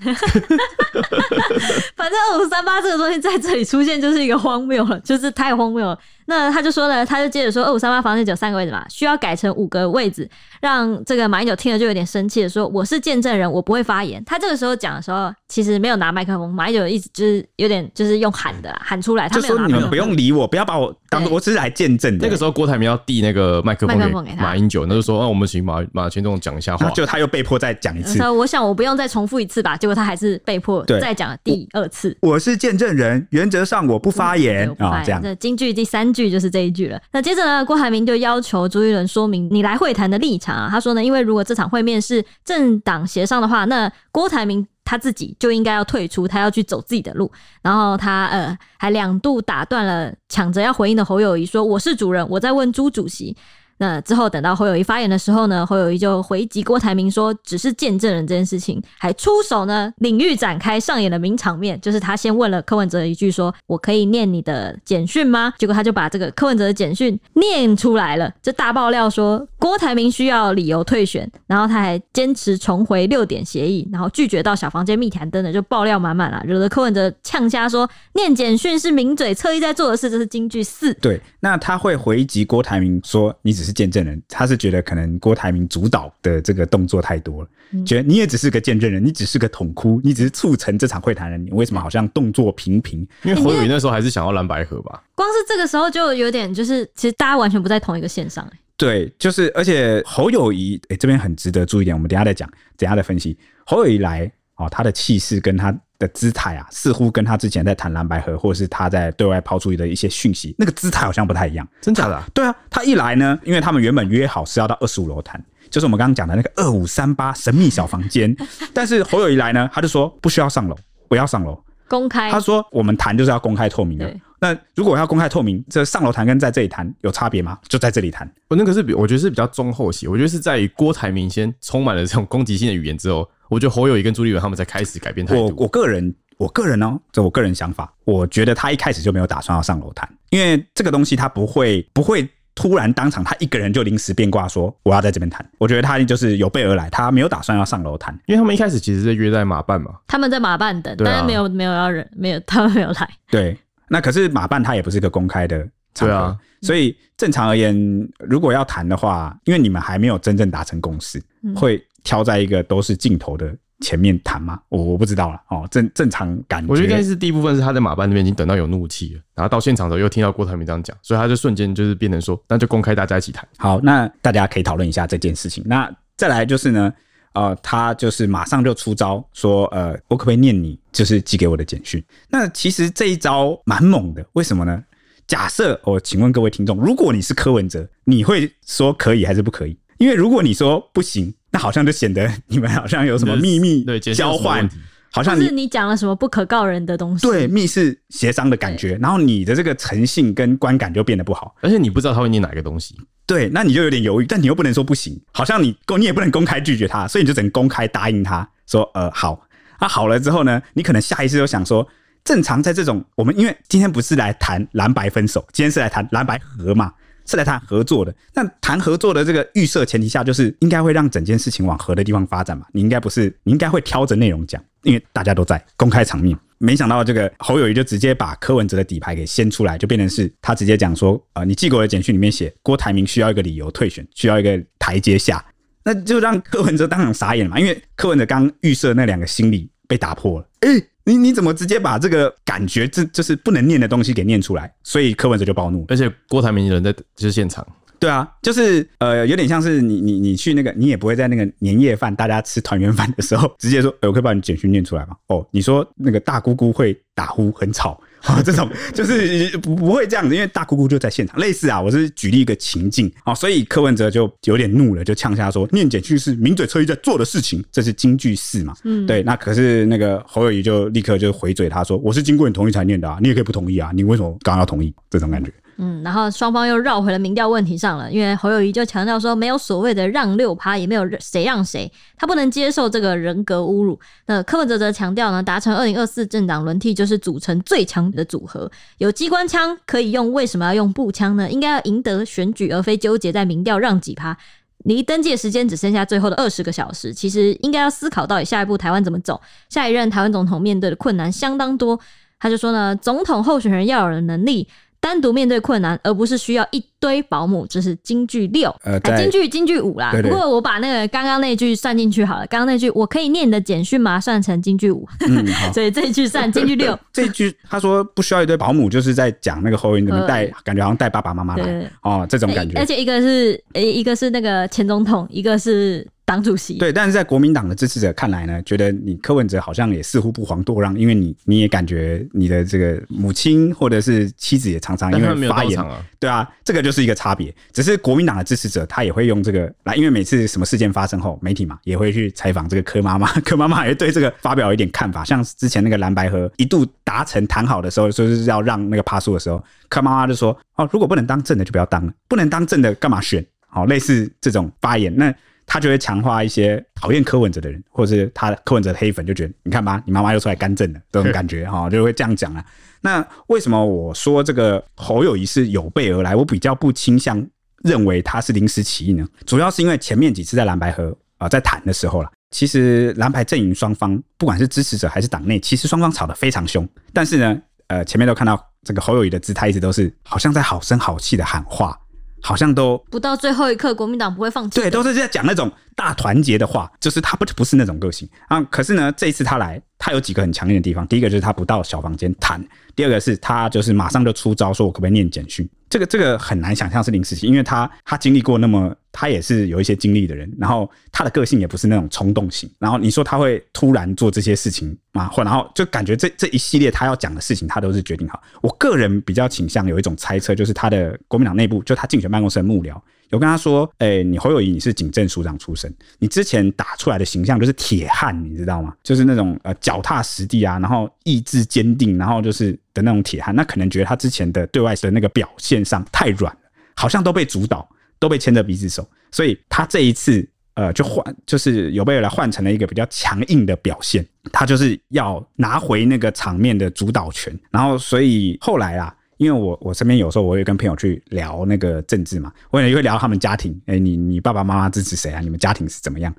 [1.96, 5.98] 反正二五三八这个东西在这里出现就是一个荒谬了，就是太荒谬了。
[6.30, 10.28] 那他就说呢，他就接着说，二五三八房间只有三个位置嘛，需要改成五个位置，
[10.60, 19.74] 让这个马英九听了就有点生气的说：“我是见证人，我不会发言。”他这个时候讲的时候，其实没有拿麦克风，马英九一直就是有点就是用喊的啦，喊出来，他没有拿麦克风。
[19.74, 22.26] 就说你们不用理我，不要把我当做我只是来见证的。
[22.26, 28.22] 那个时候郭台铭要递那个麦克风给马英九，那就说：“那我们请马马前总统讲一下话。”就他又被迫再讲一次。
[28.30, 32.14] 我想我不用再重复一次吧，结果他还是被迫再讲第二次。
[32.20, 35.02] 我，我是见证人，原则上我不发言啊。
[35.02, 37.00] 这样，这金句第三句就是这一句了。
[37.10, 40.68] 那接着呢，郭台铭就要求朱一伦说明你来会谈的立场啊。
[40.70, 47.30] 他说呢，因为如果这场会面是政党协商的话，那郭台铭他自己就应该要退出，他要去走自己的路。
[47.60, 53.36] 然后他呃还两度打断了抢着要回应的侯友谊，说我是主人，我在问朱主席。
[53.78, 65.54] 那之后，等到侯友谊发言的时候呢，侯友谊就回击郭台铭说，只是见证人这件事情，还出手呢，领域展开上演了名场面，就是他先问了柯文哲一句说，我可以念你的简讯吗？
[65.58, 80.92] 结果他就把这个柯文哲的简讯念出来了，就大爆料说郭台铭需要理由退选，然后他还坚持重回六点协议，然后拒绝到小房间密谈等等，就爆料满满了，惹得柯文哲呛瞎说念简讯是名嘴特意在做的事，这是京剧四。
[80.94, 83.67] 对，那他会回击郭台铭说你只是。
[83.68, 93.06] 是见证人，他是觉得可能郭台铭主导的这个动作太多了，嗯、觉得你也只是个见证人，你只是个统哭，你只是促成这场会谈的你，为什么好像动作频频？
[93.24, 95.02] 因为侯友宜那时候还是想要蓝白合吧？
[95.14, 98.50] 光是这个时候就有点，就是其实大家完全不在同一个线上。
[98.78, 105.78] 对，就是而且侯友宜，哎，这边很值得注意点，我们等一下再讲，等一下再分析侯友宜来哦，他的气势跟他。
[105.98, 111.66] 的姿态啊，似乎跟他之前在谈蓝白合，或者是他在对外抛出的一些讯息，那个姿态好像不太一样。
[111.80, 112.24] 真假的啊？
[112.32, 118.34] 对啊，他一来呢，因为他们原本约好是要到二十五楼谈，就是我们刚刚讲的那个二五三八神秘小房间。
[118.72, 120.76] 但是侯友一来呢，他就说不需要上楼，
[121.08, 122.30] 不要上楼，公开。
[122.30, 124.14] 他说我们谈就是要公开透明的。
[124.40, 127.58] 那如果要公开透明，这上楼谈跟在这里谈有差别吗？
[127.66, 128.30] 就在这里谈。
[128.46, 135.46] 我那个是比，我觉得是比较中后期，我觉得是在于郭台铭先充满了这种攻击性的语言之后，我觉得侯友谊跟朱立伦他们才开始改变态度。
[135.46, 136.14] 我我个人。
[136.38, 145.44] 我个人呢、喔，这我个人想法，我觉得他一开始就没有打算要上楼谈，因为这个东西他不会不会突然当场他一个人就临时变卦说我要在这边谈。
[145.58, 153.10] 我觉得他就是有备而来，他没有打算要上楼谈，因为他们一开始其实是约在马办嘛，他们在马办等，但是没有没有要人，没有他们没有来。
[153.32, 153.58] 对，
[153.88, 157.76] 那可是马办他也不是一个公开的场合，啊、所以正常而言，
[158.20, 161.20] 如果要谈的话，因为你们还没有真正达成共识，
[161.56, 163.54] 会挑在一个都是镜头的。
[163.80, 164.60] 前面谈吗？
[164.70, 165.64] 我我不知道了哦。
[165.70, 173.48] 正正常感觉，我觉得应该是第一部分是他在马办那边已经等到有怒气了，然后到现场的时候又听到郭台铭这样讲，所以他就瞬间就是变成说，那就公开大家一起谈。
[173.56, 175.62] 好，那大家可以讨论一下这件事情。
[175.64, 176.92] 那再来就是呢，
[177.34, 182.02] 呃，他就是马上就出招说，呃，我可不可以念你就是寄给我的简讯？
[182.28, 184.82] 那其实这一招蛮猛的，为什么呢？
[185.28, 189.78] 假设我请问各位听众，如果你是柯文哲，你会说可以还是不可以？
[189.98, 191.32] 因为如果你说不行。
[191.50, 193.84] 那好像就显得 你们好像有什么秘密
[194.14, 194.68] 交换，
[195.10, 202.94] 好像是你讲了什么不可告人的东西，对，密室协商的感觉，然后你的这个诚信跟观感就变得不好，而且你不知道他会念哪个东西，
[203.26, 209.40] 对，那你就有点犹豫，但你又不能说不行，好像你公你也不能公开拒绝他，所以你就只能公开答应他说，呃，好，
[209.80, 211.86] 那、啊、好了之后呢，你可能下意识就想说，
[212.24, 216.92] 正常在这种我们因为今天不是来谈蓝白分手，今天是来谈蓝白合嘛。
[217.28, 222.66] 是来谈合作的，那谈合作的这个预设前提下，就是应该会让整件事情往合的地方发展嘛。
[222.72, 226.36] 你应该不是，你应该会挑着内容讲，因为大家都在公开场面。
[226.56, 235.44] 没想到这个侯友宜就直接把柯文哲的底牌给掀出来，就变成是他直接讲说，呃，你寄给我的简讯里面写郭台铭需要一个理由退选，需要一个台阶下，
[235.84, 237.60] 那就让柯文哲当场傻眼了嘛。
[237.60, 244.70] 因为柯文哲刚预设那两个心理被打破了，诶、你你怎么直接把这个感觉这就是不能念的东西给念出来？
[244.82, 247.66] 所以柯文哲就暴怒，而且郭台铭人在就是现场。
[247.98, 255.16] 对啊，就是呃，有点像是你你你去那个，你也不会在那个年夜饭大家吃团圆饭的时候，直接说，欸、我可以把你简讯念出来吗？
[255.28, 261.38] 哦，你说那个大姑姑会打呼很吵啊， 这种就是不不会这样子，因为大姑姑就在现场。
[261.38, 268.74] 类似啊，我是举例一个情境啊，所以柯文哲就有点怒了，就呛下说，念简去是名嘴侧翼在做的事情，这是京剧四嘛。
[268.84, 274.92] 嗯，对，那可是那个侯友谊就立刻就回嘴，他说，我是经过你同意才念的啊，你也可以不同意啊，你为什么刚刚要同意？
[275.10, 275.50] 这种感觉。
[275.50, 283.98] 嗯，嗯然后双方又绕回了民调问题上了，因为侯友宜就强调说，没有所谓的让六趴，也没有谁让谁，他不能接受这个人格侮辱。
[284.26, 291.48] 那柯文哲则强调呢，达成二零二四政党轮替就是组成最强的组合，有机关枪可以用，为什么要用步枪呢？
[291.48, 294.36] 应该要赢得选举，而非纠结在民调让几趴。
[294.84, 302.00] 离登记的时间只剩下最后的二十个小时，其实应该要思考到底下一步台湾怎么走，下一任台湾总统面对的困难相当多。
[302.40, 304.66] 他就说呢，总统候选人要有能力。
[305.00, 310.12] 单独面对困难，而不是需要一堆保姆，这是京剧六，呃，金句金句五啦。
[310.22, 314.20] 不过我把那个刚刚那句算进去好了，刚刚那句我可以念你的简讯吗？
[314.20, 316.98] 算成京剧五，嗯， 所以这一句算京剧六。
[317.12, 322.78] 这一句他说不需要一堆保姆，就是在讲那个后裔怎么带，感觉好像带爸爸妈妈来哦，这种感觉。
[322.78, 326.06] 而且一个是诶，一个是那个前总统，一个是。
[326.28, 337.54] 党主席对，但是在国民党的支持者看来呢，觉得你柯文哲好像也似乎不遑多让，因为你你也感觉你的这个母亲或者是妻子也常常因为发言，啊对啊，这个就是一个差别。
[337.72, 345.24] 只是国民党的支持者他也会用这个来，因为每次什么事件发生后，媒体嘛也会去采访这个柯妈妈， 柯妈妈也对这个发表一点看法。
[345.24, 355.34] 像之前那个蓝白河一度达成谈好的时候，说是要让那个帕数的时候，柯妈妈就说：“哦，如果不能当正的就不要当了，不能当正的干嘛选？”好，类似这种发言那。
[355.68, 362.64] 他就会强化一些讨厌柯文哲的人，或者是他柯文哲的黑粉，就觉得你看吧，你妈妈又出来干政了，这种感觉哈，就会这样讲啊。
[363.02, 366.34] 那为什么我说这个侯友谊是有备而来？
[366.34, 367.46] 我比较不倾向
[367.84, 369.24] 认为他是临时起意呢？
[369.44, 376.88] 主要是因为前面几次在蓝白河啊在谈的时候了，其实蓝白阵营双方不管是支持者还是党内，其实双方吵得非常凶。
[377.12, 381.94] 但是呢，呃，前面都看到这个侯友宜的姿态一直都是好像在好声好气的喊话。
[382.40, 384.80] 好像都不到最后一刻，国民党不会放弃。
[384.80, 388.62] 对，都是在讲那种大团结的话，就是他不不是那种个性啊。
[388.64, 391.06] 可是呢，这一次他来，他有几个很强烈的地方。
[391.06, 392.62] 第一个就是他不到小房间谈，
[392.94, 395.68] 第二个是他就是马上就出招，说我可不可以念简讯。
[395.90, 405.28] 这个这个很难想象是临时性，因为他他经历过那么，他也是有一些经历的人，然后他的个性也不是那种冲动型，然后你说他会突然做这些事情吗？
[405.28, 408.42] 或然后就感觉这这一系列他要讲的事情，他都是决定好。
[408.60, 413.00] 我个人比较倾向有一种猜测，就是他的国民党内部，就他竞选办公室的幕僚。
[413.30, 418.94] 有跟他说，诶、欸，你侯友宜，你是警政署长出身，你之前打出来的形象就是铁汉，你知道吗？
[419.02, 423.54] 就是那种呃脚踏实地啊，然后意志坚定，然后就是的那种铁汉。
[423.54, 426.60] 那可能觉得他之前的对外的那个表现上太软了，
[426.96, 427.86] 好像都被主导，
[428.18, 429.06] 都被牵着鼻子走。
[429.30, 437.54] 所以他这一次呃就换，就是有备而来换成了一个比较强硬的表现，他就是要拿回那个场面的主导权。
[437.70, 439.14] 然后所以后来啊。
[439.38, 445.40] 因为我我身边有时候我会跟朋友去聊那个政治嘛，我也会聊他们家庭，哎，你你爸爸妈妈支持谁啊？
[445.40, 446.32] 你们家庭是怎么样？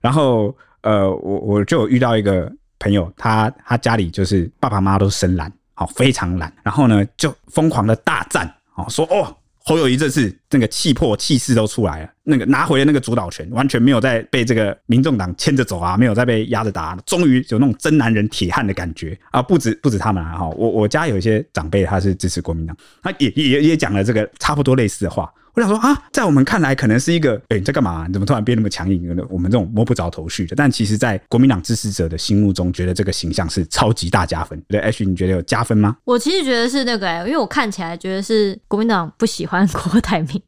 [0.00, 9.36] 然后呃，我我就遇到一个朋友，他他家里就是爸爸妈妈都是深蓝，好非常蓝，然后呢就疯狂的大赞，哦说哦。
[9.68, 19.42] 侯友谊这次那个气魄气势都出来了，那个拿回了那个主导权，完全没有再被这个民众党牵着走啊，没有再被压着打，终于有那种真男人铁汉的感觉啊！
[19.42, 25.28] 不止 不止他们啊，哈，我我家有一些长辈他是支持国民党，他也也也讲了这个差不多类似的话。
[25.56, 28.04] 我想说啊，在我们看来可能是一个，哎、欸，你在干嘛？
[28.06, 29.08] 你怎么突然变那么强硬？
[29.30, 30.54] 我们这种摸不着头绪的。
[30.54, 34.62] 但其实，在国民党支持者的心目中，觉得这个形象是超级大加分。
[34.68, 35.96] 对，H，你觉得有加分吗？
[36.04, 40.42] 我其实觉得是那个、欸，因为我看起来觉得是国民党不喜欢郭台铭。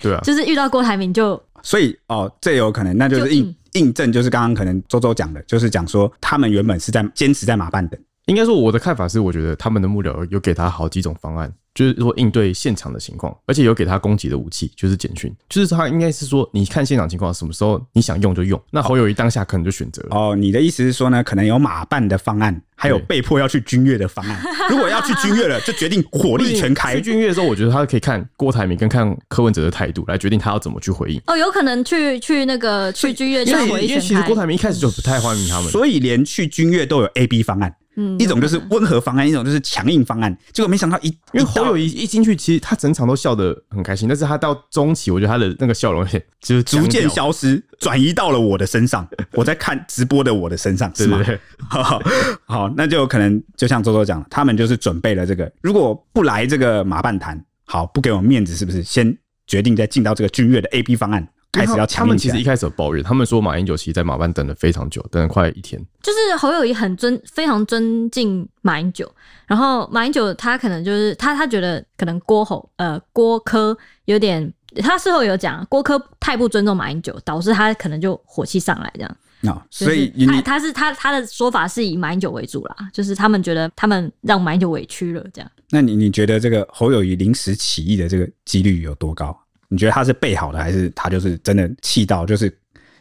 [0.00, 8.00] 对啊，就是遇到郭台铭就，所以哦，这有可能，那就是印印证，就是刚刚可能周周讲的，就是讲说他们原本是在坚持在马办等。
[8.28, 11.52] 应该说，我的看法是，我觉得他们的幕僚有给他好几种方案。
[11.74, 15.34] 就是说应对现场的情况，而且有给他攻击的武器，就是简讯。
[15.48, 18.60] 就是他应该是说，你看现场情况，什么时候你想用就用。
[18.70, 20.16] 那侯友谊当下可能就选择了。
[20.16, 21.22] 哦，你的意思是说呢？
[21.24, 24.40] 可能有马办的方案，还有被迫要去军乐的方案。
[24.70, 26.94] 如果要去军乐了，就决定火力全开。
[26.94, 31.20] 去军乐的时候，我觉得他可以看郭台铭跟看柯文哲的态度来决定他要怎么去回应。
[31.26, 37.74] 哦，有可能去去那个去军乐，因为因为其实郭台铭一开始就不太欢迎他们，所以连去军乐都有 A、B 方案。
[37.96, 40.36] 嗯，一种就是温和方案，一种就是强硬方案。
[40.52, 46.04] 结果没想到一，因为侯友谊一进去，其实他整场都笑得很开心，但是他到中期，我觉得他的那个笑容
[46.40, 49.06] 就是逐渐消失，转移到了我的身上。
[49.32, 51.22] 我在看直播的我的身上，是吗？
[51.24, 51.38] 对
[51.70, 52.02] 好，
[52.46, 58.82] 好，那就可能就像周周讲，他们就是准备了这个，如果不来这个马半谈，好，不给我面子，是不是？
[58.82, 61.26] 先决定再进到这个君越的 A B 方案。
[61.54, 65.80] 开始要强硬，他们其实一开始有抱怨，他们说马英九其实在马办等了非常久，等了快一天。
[66.02, 69.10] 就是侯友谊很尊，非常尊敬马英九，
[69.46, 79.16] 然后马英九他可能就是他他觉得可能郭侯呃郭科有点，他事后有讲郭科太不尊重马英九，导致他可能就火气上来这样。
[79.42, 85.50] 哦，所以他他是他他的说法是以马英九为主啦，就是他们觉得他们让马英九委屈了这样。
[85.68, 89.38] 那你你觉得这个侯友谊临时起义的这个几率有多高？
[89.74, 92.24] 你觉得他是备好的，还是他就是真的气到？
[92.24, 92.46] 就是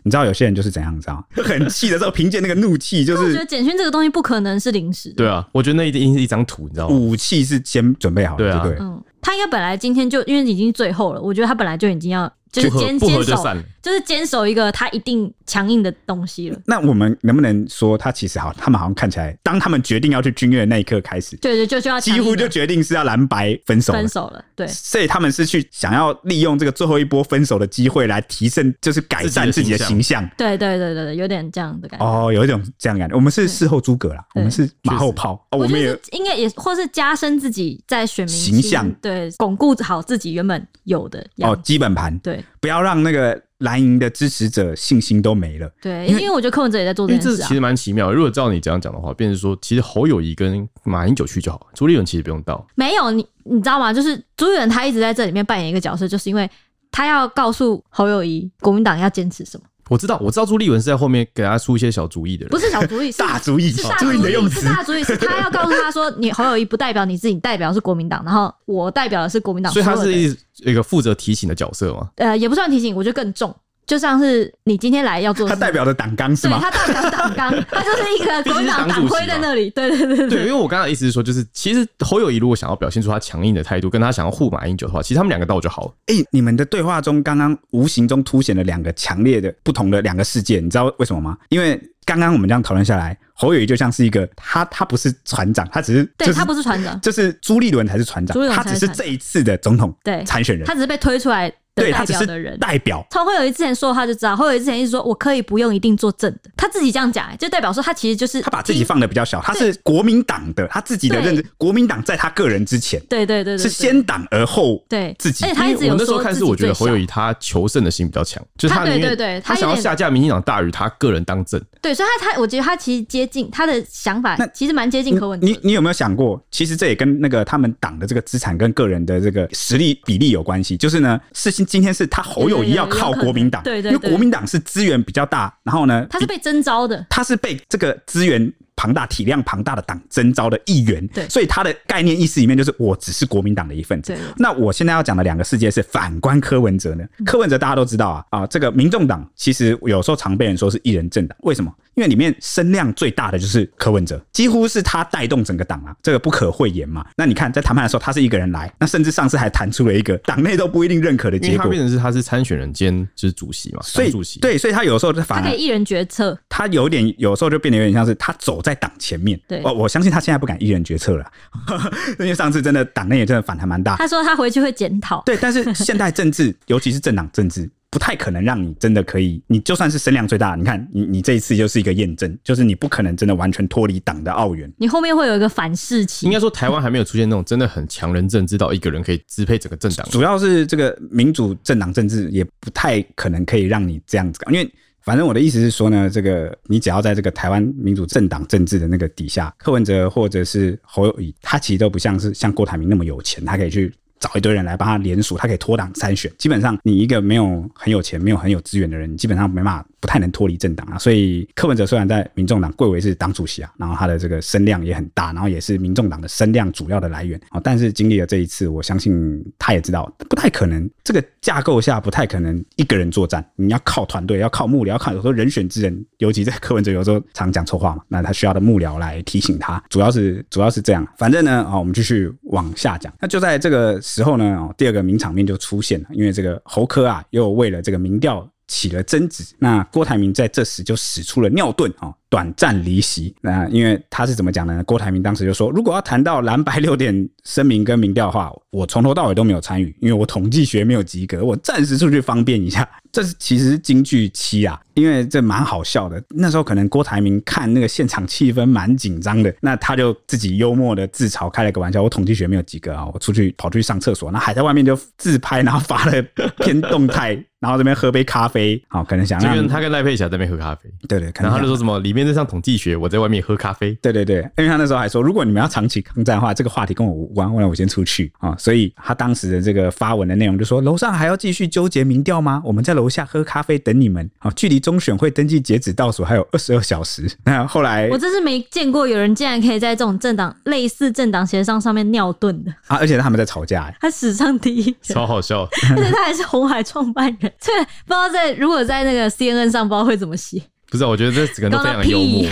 [0.02, 1.24] 你知道有些人就是怎样，你知道吗？
[1.44, 5.16] 很气的时候，凭借那个怒气，就是我觉得简讯这个东西不可能是临时的。
[5.16, 6.96] 对啊，我觉得那一定是一张图，你知道吗？
[6.96, 8.78] 武器是先准备好的，对啊，对。
[8.80, 12.32] 嗯，他应该本来今天就因为已经最后了，我觉得他本来就已经要。
[12.54, 13.44] 就是坚坚守，
[13.82, 16.60] 就是坚守一个他一定强硬的东西了。
[16.68, 18.54] 那我们能不能说他其实好？
[18.56, 24.46] 他们好像看起来，当他们决定要去军乐的那一刻开始，对对，就就要几乎就决定是要蓝白分手，分手了。
[24.56, 30.24] 对，所以他们是去想要利用这个最后一波分手的机会来提升，就是改善自己的形象。
[30.38, 32.06] 对对对对对，有点这样的感觉。
[32.06, 33.16] 哦，有一种这样感觉。
[33.16, 35.34] 我们是事后诸葛啦，我们是马后炮。
[35.50, 42.18] 哦，我们也应该也或是加深自己在选民形象，对，巩固好自己原本有的哦基本盘。
[42.20, 43.42] 对，不要让那个。
[43.60, 45.72] 蓝营的支持者信心都没了。
[45.82, 48.12] 对，因为我觉得柯文哲也在做这件事、其实蛮奇妙。
[48.12, 52.68] 如果照你这样讲的话，变成说，其实侯友谊跟马英九去就好，朱立伦其实不用到。
[52.76, 53.94] 没有你，你知道吗？
[53.94, 56.50] 就是朱立伦他一直在这里面扮演一个角色，就是因为
[56.92, 59.66] 他要告诉侯友谊，国民党要坚持什么。
[59.90, 72.10] 我知道，我知道朱立文是在后面给他出一些小主意的人，不是小主意，是大主意，是大主意，是大主意，是他要告诉他说，你侯友谊不代表你自己，代表是国民党，然后我代表的是国民党，所以他是一个负责提醒的角色吗？
[72.16, 73.54] 呃，也不算提醒，我觉得更重。
[73.94, 76.60] 就像是你今天来要做，他代表的党纲是吗？
[76.60, 79.70] 对，他代表党纲， 他就是一个国民党党徽在那里。
[79.70, 85.94] 对对对对，对，因为我刚才的意思是说，就是其实侯友谊如果想要表现出他强硬的态度，跟他想要护马英九的话，其实他们两个到就好了。
[86.08, 91.38] 哎、欸，你们的对话中刚刚无形中凸显了两个强烈的不同的两个世界，你知道为什么吗？
[91.50, 101.54] 因为刚刚我们这样讨论下来，侯友谊就像是一个他他不是船长，他只是、就是、对他不是船长，就是朱立伦才是船长，他只是这一次的总统对参选人，他只是被推出来。
[101.76, 115.46] 对，代表的人代表，从侯友宜之前说的话就知道，侯友宜之前一直说我可以不用一定做正的，他自己这样讲，就代表说他其实就是他把自己放的比较小，他是国民党的，他自己的认知，国民党在他个人之前，对对对，是先党而后对自己。
[115.46, 121.60] 而且他一直有说，我那时候看是我觉得侯友谊他求胜的心比较强，就是他对对对，他想要下架民进党大于他个人当政。
[121.82, 125.48] 对，所以他他我觉得他其实接近他的想法，那其实蛮接近柯文哲。
[125.48, 130.78] 你你有没有想过，其实这也跟那个他们党的这个资产跟个人的这个实力比例有关系？
[130.78, 132.50] 就是呢，事情今天是他侯。
[132.50, 138.54] 友谊要靠国民党，对对，因为国民党是资源比较大，然后呢，他是被征召的，他是被这个资源。
[138.76, 144.18] 庞大体量庞大的党征召的议员，对，所以他的概念意思里面就是我只是国民党的一份子。
[144.36, 147.04] 那我现在要讲的两个世界是反观柯文哲呢？
[147.24, 151.72] 柯文哲大家都知道啊啊，这个民众党其实有时候常被人说是一人政党，为什么？
[151.96, 157.06] 因为里面声量最大的就是柯文哲，几乎是他带动整个党啊，这个不可讳言嘛。
[157.16, 169.40] 那你看在谈判的时候，他是一个人来，那甚至上次还谈出了一个党内都不一定认可的结果，变成是他是参选人兼就是主席嘛，所以主席对，所以他有时候就反而他可以一人决策，他有点有时候就变得有点像是他走在党前面。
[169.48, 171.26] 对，我我相信他现在不敢一人决策了，
[172.20, 173.96] 因为上次真的党内也真的反弹蛮大。
[173.98, 175.22] 他说他回去会检讨。
[175.26, 186.26] 对，但是现代政治，尤其是政党政治，不太可能让你真的可以，你就算是声量最大，你看你你这一次就是一个验证，就是你不可能真的完全脱离党的奥援，你后面会有一个反噬期。
[186.26, 194.68] 应该说台湾还没有出现那种真的很强人政治到一个人可以支配整个政党，主要是这个民主政党政治也不太可能可以让你这样子搞，因为。
[195.06, 203.94] 反正我的意思是说呢，这个你只要在这个台湾民主政党政治的那个底下，柯文哲或者是侯友谊，他其实都不像是像郭台铭那么有钱，他可以去。
[204.24, 206.32] 找一堆人来帮他联署，他可以脱党参选。
[206.38, 210.98] 基本上，你一个没有很有钱、没有很有资源的人，你基本上没办法，不太能脱离政党啊。
[210.98, 217.62] 所以，柯文哲虽然在民众党贵为是党主席啊，然后他的这个声量也很大，然后也是民众党的声量主要的来源啊。
[217.64, 226.06] 但是经历了这一次，我相信他也知道，不太可能这个架构下不太可能一个人作战，你要靠团队，要靠幕僚，要靠有时候人选之人。
[226.18, 229.82] 尤其在柯文哲有时候常讲错话嘛，那他需要的幕僚来提醒他。
[229.90, 231.08] 主要是主要是这样。
[231.18, 233.14] 反正呢，啊，我们继续往下讲。
[233.20, 239.44] 那就在这个时候呢，第二个名场面就出现了，因为这个侯科啊，又为了这个民调起了争执。
[239.60, 243.32] 那郭台铭在这时就使出了尿遁啊，短暂离席。
[243.42, 244.84] 那因为他是怎么讲呢？
[244.86, 252.90] 郭台铭当时就说，如果要谈到蓝白六点声明跟民调的话，我从头到尾都没有参与，因为我统计学没有及格，我暂时出去方便一下。
[253.12, 256.20] 这是其实是金句七啊，因为这蛮好笑的。
[256.30, 266.20] 那时候可能郭台铭看那个现场气氛蛮紧张的，那他就自己幽默的自嘲开了个玩笑：我统计学没有及格啊，我出去跑出去上厕所，那还在外面就自拍，然后发了
[266.58, 267.46] 篇动态。
[267.60, 278.56] 然后这边喝杯咖啡，好，可能想让跟他跟赖佩霞在那边喝咖啡，对对，可能然后他就说什么里面在上统计学，我在外面喝咖啡，对对对，因为他那时候还说，如果你们要长期抗战的话，这个话题跟我无关，那我先出去啊。
[278.58, 282.62] 所以他当时的这个发文的内容就说，楼上还要继续纠结民调吗？
[282.66, 284.30] 我们在楼下喝咖啡等你们。
[284.40, 287.32] 好，距离中选会登记截止倒数还有二十二小时。
[287.46, 295.62] 那后来我真是没见过有人竟然可以在这种政党类似政党协商上面尿遁的啊，而且他们在吵架，他史上第一，超好笑，
[295.96, 297.72] 而且他还是红海创办人，这
[298.06, 298.30] 不知道。
[298.34, 300.60] 在如果在那个 CNN 上，不知道会怎么写。
[300.94, 302.48] 不是，我觉得这几个人都非常幽默。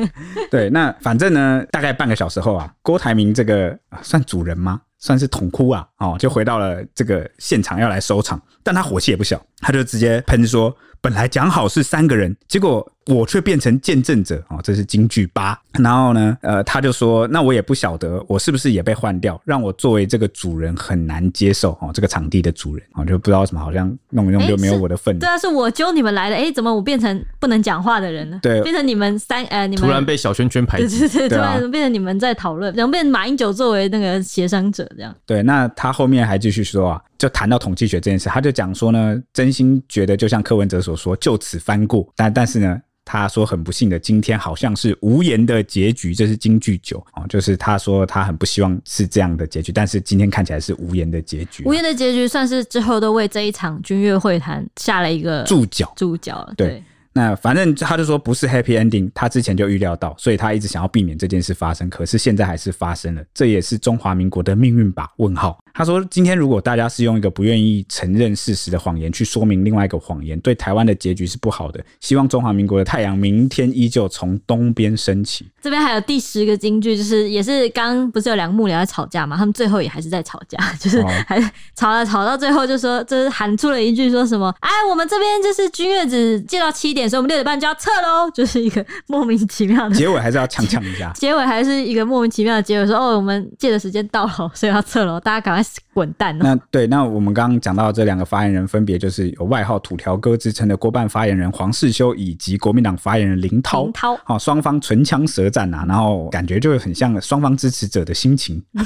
[0.52, 4.82] 对，那反正呢，大概半个小时后啊，郭台铭这个算主人吗？
[5.06, 12.84] 算是捅哭啊，哦，就回到了这个现场要来收场，但他火气也不小，他就直接喷说，本来讲好是三个人，结果。
[13.06, 15.56] 我却变成见证者哦，这是京剧八。
[15.78, 28.40] 然后呢，呃，他就说：“那我也不晓得，我是不是也被换掉，让我作为这个主人很难接受哦，这个场地的主人哦，就不知道什么，好像弄一弄就没有我的份。”对啊，是我揪你们来的，哎，怎么我变成不能讲话的人呢？
[28.42, 35.14] 对，变成你们三呃，你们突然被小圈圈排挤，对对对，突然变成你们在讨论，然后变成马英九作为那个协商者这样。
[35.24, 42.80] 对，那他后面还继续说啊，就谈到统计学这件事，他就讲说呢，真心觉得就像柯文哲所说，就此翻过，但但是呢。
[43.08, 51.62] 他说很不幸的，今天好像是无言的结局，这是金句九哦，就是他说他很不希望是这样的结局，但是今天看起来是无言的结局。
[51.66, 56.52] 无言的结局算是之后都为这一场军乐会谈下了一个注脚，注脚。
[56.56, 56.66] 对。
[56.66, 56.82] 对
[57.16, 61.88] 那反正他就说不是 happy ending，他之前就预料到，所以他一直想要避免这件事发生。
[61.88, 65.10] 可是现在还是发生了，这也是中华民国的命运吧？
[65.16, 65.58] 问号。
[65.72, 71.82] 他说今天如果大家是用一个不愿意承认事实的谎言去说明另外一个谎言，对台湾的结局是不好的。
[72.00, 75.46] 希望中华民国的太阳明天依旧从东边升起。
[75.62, 79.38] 这边还有第十个金句，就是也是刚刚不是有两个幕僚在吵架嘛？
[79.38, 81.40] 他们最后也还是在吵架， 就是还
[81.74, 84.54] 吵了吵到最后就说，就是喊出了一句说什么？
[84.60, 87.05] 哎，我们这边就是君悦只借到七点。
[87.08, 91.12] 所以我们六点半就要撤喽，就是一个 莫名其妙的结尾，还是要呛呛一下。
[91.16, 96.36] 结尾还是一个莫名其妙的结尾，说哦，我们借的时间到了，所以要撤喽，大家赶快滚蛋。
[96.38, 103.84] 那对，那我们刚刚讲到这两个发言人，分别就是有外号“土条哥”之称的国办发言人黄世修，以及国民党发言人林涛。
[103.84, 108.62] 林涛，好，双方唇枪舌战啊，然后感觉就很像双方支持者的心情。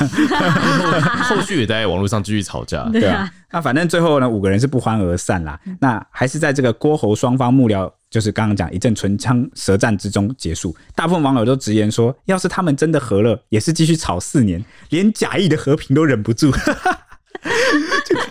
[1.24, 3.30] 后续也在网络上继续吵架，对啊。
[3.52, 5.58] 那反正最后呢，五个人是不欢而散啦。
[5.80, 10.76] 那还是在这个郭侯双方幕僚，就是刚刚讲一阵唇枪舌战之中结束。
[10.94, 16.50] 大部分网友都直言说，要是他们真的和了，也是继续吵四年，连假意的和平都忍不住。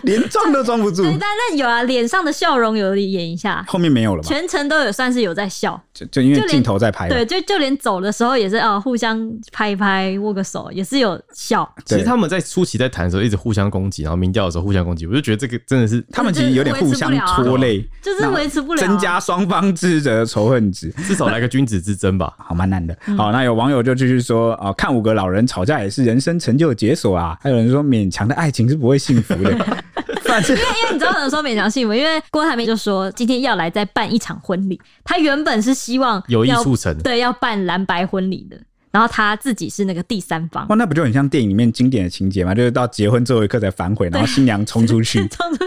[0.04, 4.28] 连装都装不住，但那有啊，脸上的笑容有演一下，后面没有了吗？
[4.28, 11.68] 全程都有算是有在笑，就就因为镜头在拍，对，就就连走的时候也是啊，互相拍一拍，握个手，也是有笑。
[11.84, 22.96] 其实他们在初期在谈的时候一直互相攻击，然后民调的时候互相攻击，我就觉得这个真的是他们其实有点互相拖累，就是维持不了，增加双方支持者的仇恨值，至少来个君子之争吧， 好蛮难的。
[23.16, 29.50] 好，那有网友就继续说啊，看五个老人吵架也是人生成就解锁啊，还有人说勉强的爱情是不会幸福的。
[30.48, 38.56] 因为因为你知道怎么说勉强幸福，因为郭台铭就说今天要来再办一场婚礼，他原本是希望有意促成，对，要办蓝白婚礼的，
[38.90, 40.66] 然后他自己是那个第三方。
[40.68, 42.54] 哇，那不就很像电影里面经典的情节吗？
[42.54, 45.64] 就是到结婚最后一刻才反悔，然后新娘冲出去， 冲出，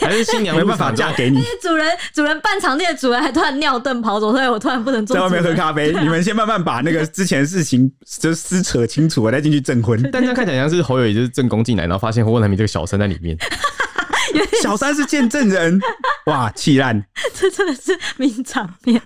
[0.00, 1.42] 还是新娘 没办法嫁给你。
[1.60, 5.16] 主人主人办场地的主人还突然尿遁跑走，所以我突然不能坐。
[5.16, 7.90] 在外面喝咖啡，你们先慢慢把那个之前的事情
[8.20, 10.00] 就撕扯清楚，我再进去证婚。
[10.12, 13.36] 但这样看起来像是侯友宜就是正宫进来，然后发现郭台铭这个小三在里面。
[14.62, 15.80] 小三是见证人，
[16.26, 17.04] 哇，气烂！
[17.34, 19.00] 这真的是名场面。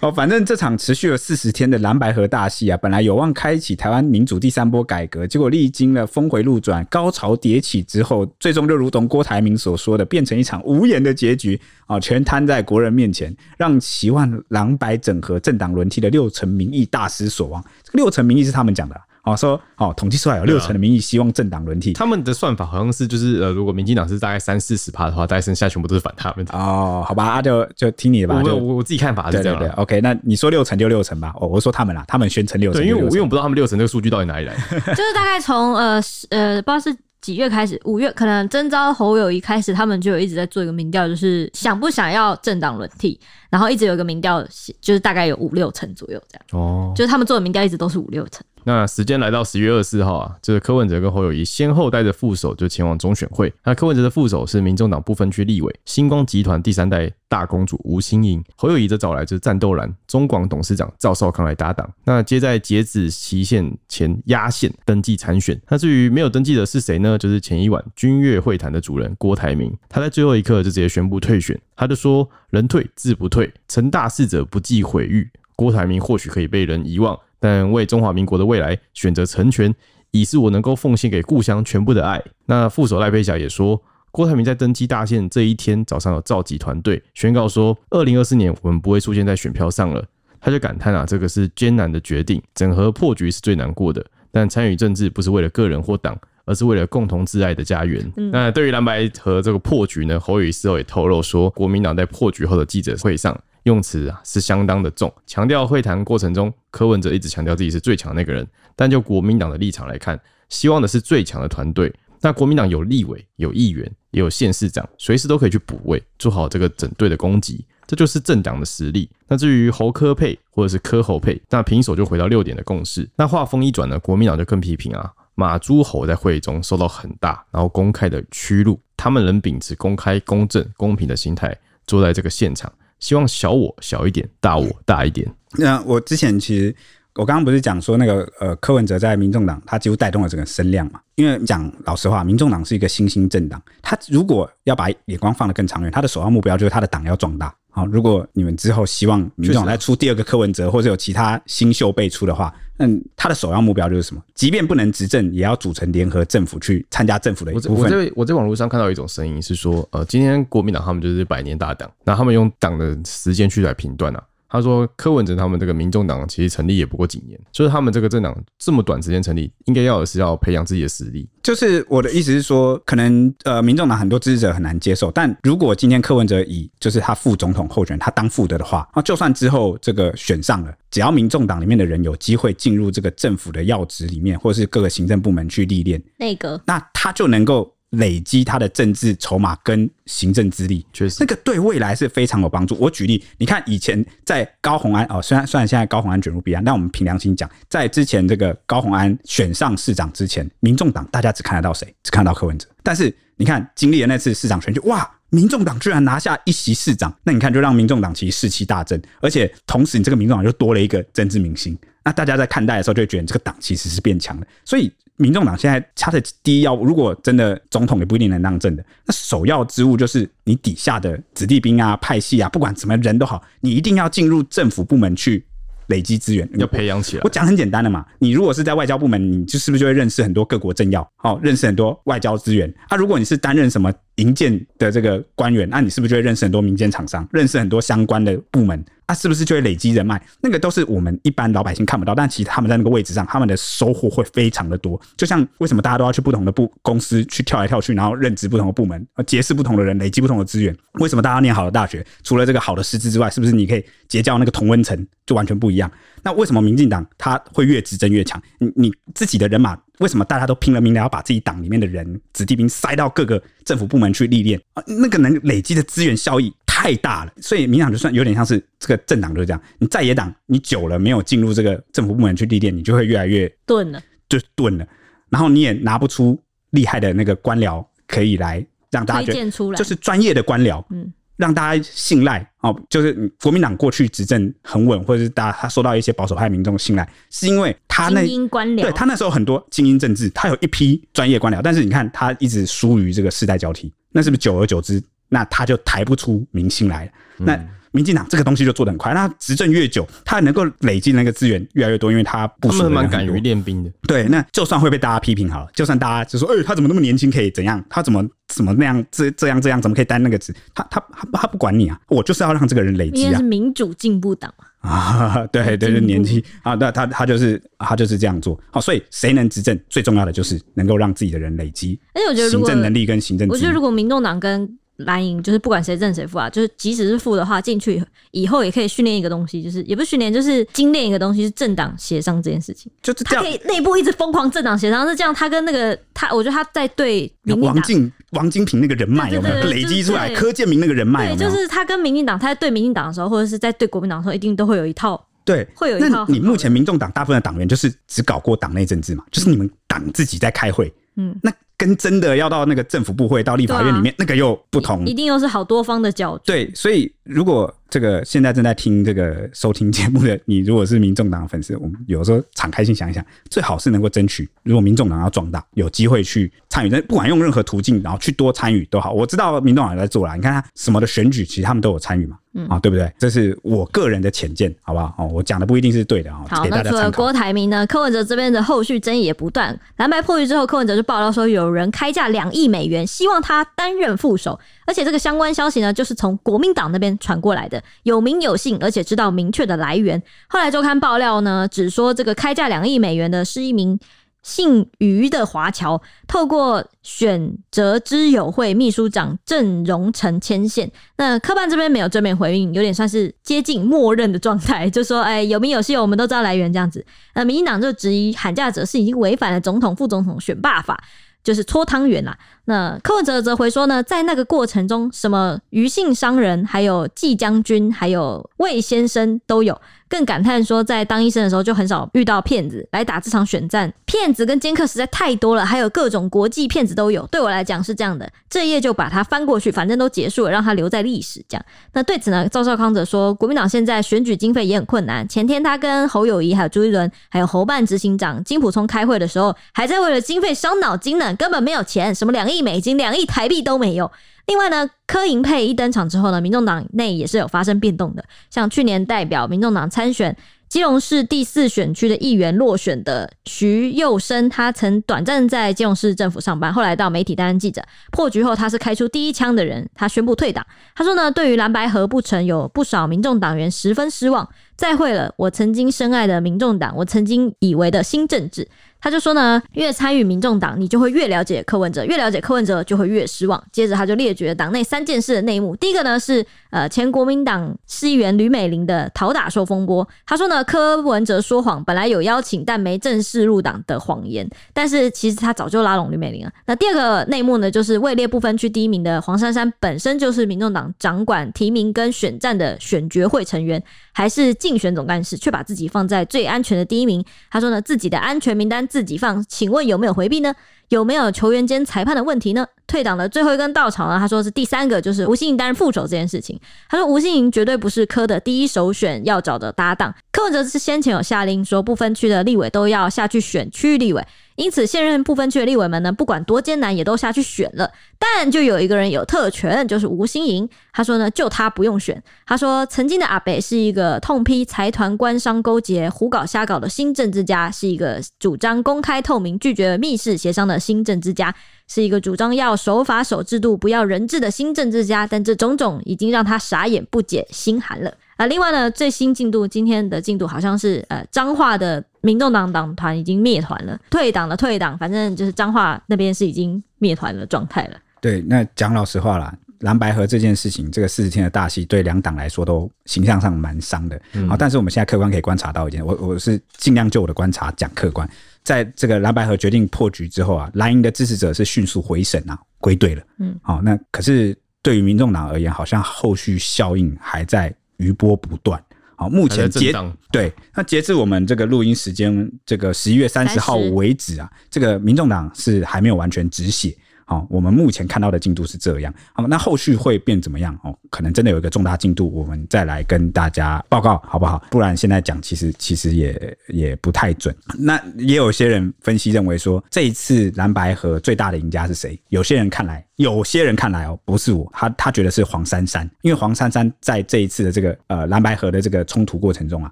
[0.00, 17.62] 哦，反正这场持续了四十天的蓝白河大戏啊，本来有望开启台湾民主第三波改革，结果历经了峰回路转、高潮迭起之后，最终就如同郭台铭所说的，变成一场无言的结局啊，全摊在国人面前，让期望蓝白整合、政党轮替的六成民意大失所望。
[17.82, 19.00] 这个六成民意是他们讲的啊。
[19.26, 26.56] 哦，说哦，统计出来有六成的民意希望政党轮替，他们的算法好像是就是呃，如果民进党是大概三四十趴的话，大概剩下全部都是反他们的。
[26.56, 28.40] 哦，好吧，啊、就就听你的吧。
[28.42, 29.58] 我我我自己看法是这样。
[29.58, 31.34] 对对对，OK，那你说六成就六成吧。
[31.40, 32.80] 哦，我说他们啦，他们宣称六成。
[32.80, 34.80] 对，因为我因为我不知道他们六成这个数据到底哪里来的。
[34.94, 36.00] 就是大概从呃
[36.30, 36.96] 呃，不知道是。
[37.22, 37.80] 几月开始？
[37.84, 43.18] 五月可能征召侯友谊开始，他们就有一直在做一个民调，就是想不想要政党轮替，
[43.50, 44.40] 然后一直有一个民调，
[44.80, 46.62] 就是大概有五六成左右这样。
[46.62, 48.44] 哦，就是他们做的民调一直都是五六成。
[48.66, 53.52] 那时间来到十月二十四号啊，这个柯文哲跟侯友宜先后带着副手就前往中选会。
[53.62, 61.88] 那柯文哲的副手是民众党不分区立委星光集团第三代大公主吴欣盈，侯友宜则找来就是战斗蓝中广董事长赵少康来搭档。
[62.02, 65.56] 那接在截止期限前压线登记参选。
[65.68, 67.16] 那至于没有登记的是谁呢？
[67.16, 71.56] 就是前一晚君越会谈的主人郭台铭，他在最后一刻就直接宣布退选。
[71.76, 77.16] 他就说：“人退志不退，成大事者不计毁誉。”郭台铭或许可以被人遗忘。
[77.46, 79.72] 但为中华民国的未来选择成全，
[80.10, 82.20] 已是我能够奉献给故乡全部的爱。
[82.46, 83.80] 那副手赖佩霞也说，
[84.10, 90.04] 郭台铭在登基大限这一天早上有召集团队，宣告说，二零二四年我们不会出现在选票上了。
[90.40, 94.04] 他就感叹啊，这个是艰难的决定，整合破局是最难过的。
[94.32, 98.12] 但参与政治不是为了个人或党，而是为了共同挚爱的家园。
[98.16, 103.38] 嗯、那对于蓝白和这个破局呢，侯友宜事后也透露说，国民党在破局后的记者会上。
[103.66, 108.46] 用词啊是相当的重，强调会谈过程中柯文哲一直强调自己是最强那个人，
[108.76, 111.92] 但就国民党的立场来看，希望的是最强的团队。
[112.20, 119.10] 那国民党有立委、有议员、也有县市长，随时都可以去补位，做好这个整队的攻击，这就是政党的实力。
[119.26, 123.08] 那至于侯柯配或者是柯侯配，那平手就回到六点的共识。
[123.16, 132.72] 那话锋一转呢，国民党就更批评啊，马诸侯在会议中受到很大然后公开的屈辱，他们能秉持公开、公正、公平的心态坐在这个现场。
[132.98, 135.26] 希望小我小一点，大我大一点。
[135.58, 136.74] 那我之前其实
[137.14, 141.00] 我刚刚不是讲说那个呃柯文哲在民众党他几乎带动了整个声量嘛？
[141.14, 147.54] 因为讲老实话，民众党是一个新兴政党，他如果要把眼光放得更长远，他的首要目标就是他的党要壮大。
[147.70, 154.22] 好，如果你们之后希望民众党再出第二个柯文哲，或者有其他新秀辈出的话，嗯，他的首要目标就是什么？
[154.34, 157.84] 即便不能执政，也要组成联合政府去参加政府的一部分。
[157.84, 164.22] 我在我在网络上看到一种声音是说，呃，今天国民党他们就是百年大党，那他们用党的时间去来评断啊。
[164.48, 171.28] 他说：“柯文哲他们这个民众党其实成立也不过几年，就是他们这个政党这么短时间成立，应该要的是要培养自己的实力。
[171.42, 192.76] 就是我的意思是说，可能呃，民众党很多支持者很难接受，但如果今天柯文哲以就是他副总统候选人他当副的的话，那就算之后这个选上了，只要民众党里面的人有机会进入这个政府的要职里面，或是各个行政部门去历练，内阁，那他就能够。”累积他的政治筹码跟行政资历，确实，那个对未来是非常有帮助。
[192.78, 201.92] 我举例，你看以前在高虹安哦，虽然虽然现在高虹安卷入弊案，但我们凭良心讲，在之前这个高虹安选上市长之前，民众党大家只看得到谁？
[202.02, 202.68] 只看到柯文哲。
[202.82, 211.76] 但是你看经历了那次市长选举，哇，民众党居然拿下一席市长，那你看就让民众党其实士气大振，而且同时你这个民众党就多了一个政治明星。
[212.04, 214.46] 那大家在看待的时候，就会觉得这个党其实是变强的。
[214.64, 225.44] 所以，民众党现在他的第一要务，如果真的总统也不一定能当政的，那首要之务就是你底下的子弟兵啊、派系啊，不管什么人都好，你一定要进入政府部门去
[225.86, 227.22] 累积资源，要培养起来。
[227.22, 232.96] 我讲很简单的嘛，你如果是在外交部门，你就是不是就会认识很多各国政要，好，认识很多外交资源啊？
[232.96, 238.84] 如果你是担任什么营建的这个官员，那你是不是就会认识很多民间厂商，认识很多相关的部门？
[239.06, 240.20] 啊，是不是就会累积人脉？
[240.40, 245.00] 那个都是我们一般老百姓看不到，但其实他们在那个位置上，他们的收获会非常的多。
[245.16, 250.76] 就像为什么大家都要去不同的部公司去跳来跳去，然后任职不同的部门，结识不同的人，累积不同的资源？
[250.94, 252.04] 为什么大家念好的大学？
[252.24, 255.88] 除了这个好的师资之外，是不是你可以结交那个同温层，就完全不一样？
[256.24, 258.42] 那为什么民进党他会越执政越强？
[258.58, 264.82] 你你自己的人马，为什么大家都拼了命的要把自己党里面的人子弟兵塞到各个政府部门去历练啊？
[264.86, 266.52] 那个能累积的资源效益。
[266.78, 269.60] 太大了，所以民党就算有点像是这个政党就是这样。
[269.78, 274.86] 你在野党，你久了没有进入这个政府部门去历练，你就会越来越钝了，就钝了。
[275.30, 276.38] 然后你也拿不出
[276.72, 282.74] 厉害的那个官僚可以来让大家觉得就是专业的官僚，嗯，让大家信赖哦。
[282.88, 283.12] 就是
[283.42, 295.02] 国民党过去执政很稳，或者是大家他受到一些保守派民众信赖，是因为他那精英官僚，对他那时候很多精英政治，他有一批专业官僚，但是你看他一直疏于这个世代交替，那是不是久而久之？
[295.28, 297.12] 那他就抬不出明星来。
[297.36, 297.58] 那
[297.96, 299.14] 民进党这个东西就做得很快。
[299.14, 303.90] 那执政越久，他能够累积那个资源越来越多，因为他不是蛮敢于练兵的。
[304.06, 307.82] 对，那就算会被大家批评好了，就算大家就说，哎、欸，他怎么那么年轻，可以怎样？
[307.88, 309.04] 他怎么怎么那样？
[309.10, 310.54] 这这样这样，怎么可以担那个职？
[310.74, 311.98] 他他他他不管你啊！
[312.08, 313.30] 我就是要让这个人累积啊！
[313.30, 318.60] 因是民主进步党啊，对对，对年轻啊，那他他就是他就是这样做。
[318.70, 321.98] 好，所以谁能执政，最重要的就是能够让自己的人累积。
[322.14, 332.90] 而且我觉得行政能力跟行政，我觉得如果民众党跟蓝营，就是不管谁正谁负啊，就是即使是负的话，进去以后也可以训练一个东西，就是也不是训练，就是精炼一个东西，是政党协商这件事情。
[333.02, 335.34] 就是，他可以内部一直疯狂政党协商，是这样。
[335.34, 337.30] 他跟那个他，我觉得他在对
[337.60, 340.34] 王进王金平那个人脉有没有累积出来？
[340.34, 345.22] 柯建明那个人脉，对，就是他跟民进党，他在对民进党的时候，或者是在对国民党的时候，一定都会有一套。
[345.44, 346.24] 对，会有一套。
[346.26, 349.24] 那你目前民众党大部分的党员就是只搞过党内政治嘛？
[349.30, 351.52] 就是你们党自己在开会，嗯，那。
[351.78, 356.42] 跟真的要到那个政府部会到立法院里面，啊、那个又不同，一定又是好多方的角度。
[356.46, 369.12] 对，所以如果这个现在正在听这个收听节目的你，如果是民众党的粉丝，我们有时候敞开心想一想，最好是能够争取，如果民众党要壮大，有机会去参与，不管用任何途径，然后去多参与都好。
[369.12, 373.12] 我知道民众党也在做啦，你看他什么的选举，其实他们都有参与嘛，嗯啊，对不对？
[373.18, 375.14] 这是我个人的浅见，好不好？
[375.18, 376.44] 哦，我讲的不一定是对的啊。
[376.48, 381.66] 好，那除了郭台铭呢，柯文哲这边的后续争议也不断，蓝白破局之后，柯文哲就爆料说有。
[381.66, 390.22] 有人开价两亿美元，希望他担任副手，而且这个相关消息呢，就是从国民党那边传过来的，有名有姓，而且知道明确的来源。
[390.48, 393.98] 后来周刊爆料呢，只说这个开价两亿美元的是一名。
[394.42, 411.02] 姓余的华侨透过选择之友会秘书长郑荣成牵线，那科办这边没有正面回应，有点算是接近默认的状态，就说：“哎，有名有姓，我们都知道来源这样子。”那民进党就质疑喊价者是已经违反了总统副总统选罢法。
[411.46, 412.36] 就是搓汤圆啦。
[412.64, 419.80] 那柯文哲则回说呢，在那个过程中，什么余姓商人，还有季将军，还有魏先生都有。
[420.08, 427.26] 更感叹说，在当医生的时候就很少遇到骗子来打这场选战，骗子跟奸客实在太多了，还有各种国际骗子都有。
[427.26, 431.44] 对我来讲是这样的，这一页就把它翻过去，反正都结束了，让它留在历史。
[431.48, 435.26] 这样，那对此呢，赵少康则说，国民党现在选举经费也很困难。
[435.28, 444.10] 前天他跟侯友谊、还有朱一伦、还有侯办执行长金普聪开会的时候，还在为了经费伤脑筋呢，根本没有钱，什么两亿美金、两亿台币都没有。
[444.46, 448.24] 另外呢，柯银配一登场之后呢，民众党内也是有发生变动的。
[448.48, 450.36] 像去年代表民众党参选
[450.68, 457.82] 基隆市第四选区的议员落选的徐佑生，他曾短暂在基隆市政府上班，后来到媒体担任记者。
[458.12, 460.64] 破局后，他是开出第一枪的人，他宣布退党。
[460.94, 464.48] 他说呢，对于蓝白合不成，有不少民众党员十分失望。
[464.76, 468.68] 再会了，我曾经深爱的民众党，我曾经以为的新政治。
[469.06, 473.62] 他就说呢，越参与民众党，你就会越了解柯文哲，越了解柯文哲就会越失望。
[473.70, 475.76] 接着他就列举了党内三件事的内幕。
[475.76, 480.08] 第一个呢是呃前国民党市议员吕美玲的讨打受风波。
[480.26, 484.44] 他说呢，柯文哲说谎，本来有邀请但没正式入党的谎言，
[484.74, 486.50] 但是其实他早就拉拢吕美玲了。
[486.66, 493.80] 那第二个内幕呢，就是位列不分区第一名的黄珊珊本身就是民众党掌管提名跟选战的选决会成员，
[494.10, 497.24] 还是竞选总干事，却把自己放在最安全的第一名。
[497.52, 498.84] 他说呢，自己的安全名单。
[498.96, 500.54] 自己放，请问有没有回避呢？
[500.88, 502.66] 有没有球员间裁判的问题呢？
[502.86, 504.18] 退党的最后一根稻草呢？
[504.18, 506.58] 他说是第三个，就是吴兴盈担任副手这件事情。
[506.88, 510.14] 他说吴兴盈绝对不是柯的第一首选要找的搭档。
[510.32, 514.26] 柯文哲是先前有下令说，不分区的立委都要下去选区域立委。
[514.56, 517.92] 因此，现任不分区的立委们呢，不管多艰难，也都下去选了。
[518.18, 520.66] 但就有一个人有特权，就是吴欣盈。
[520.92, 522.22] 他说呢，就他不用选。
[522.46, 531.54] 他说，曾经的阿北是一个痛批财团官商勾结、胡搞瞎搞的新政治家，是一个主张公开透明、拒绝密室协商的新政治家，
[531.86, 535.26] 是一个主张要守法守制度、不要人治的新政治家。
[535.26, 538.14] 但这种种已经让他傻眼、不解、心寒了。
[538.36, 547.96] 啊，另外呢，最新进度，今天的进度好像是呃，彰化的民众党党团已经灭团了，退党了退党，反正就是彰化那边是已经灭团的状态了。
[548.20, 554.20] 对，那讲老实话啦，蓝白合这件事情，这个四十天的大戏，对两党来说都形象上蛮伤的。
[554.34, 558.28] 嗯、好，但是我们现在客观可以观察到一点，我我是尽量就我的观察讲客观，
[558.62, 563.22] 在这个蓝白合决定破局之后啊，蓝营的支持者是迅速回审啊，归队了。
[563.38, 567.74] 嗯，好，那可是对于民众党而言，好像后续效应还在。
[567.98, 568.82] 余波不断，
[569.14, 569.92] 好，目前截
[570.30, 576.96] 对，那截至我们这个录音时间，这个十一月三十号为止啊，这个民众党是还没有完全止血。
[577.26, 579.12] 好，我们目前看到的进度是这样。
[579.32, 580.78] 好，那后续会变怎么样？
[580.84, 584.64] 哦，可能真的有一个重大进度，我们再来跟大家报告，好不好？
[584.70, 587.54] 不然现在讲，其实其实也也不太准。
[587.78, 592.18] 那也有些人分析认为说，这一次蓝白河最大的赢家是谁？
[592.28, 593.04] 有些人看来。
[593.16, 599.90] 有些人看来哦，不是我，他他觉得是黄珊珊，因为黄珊珊在这一次的这个呃蓝白河的这个冲突过程中啊，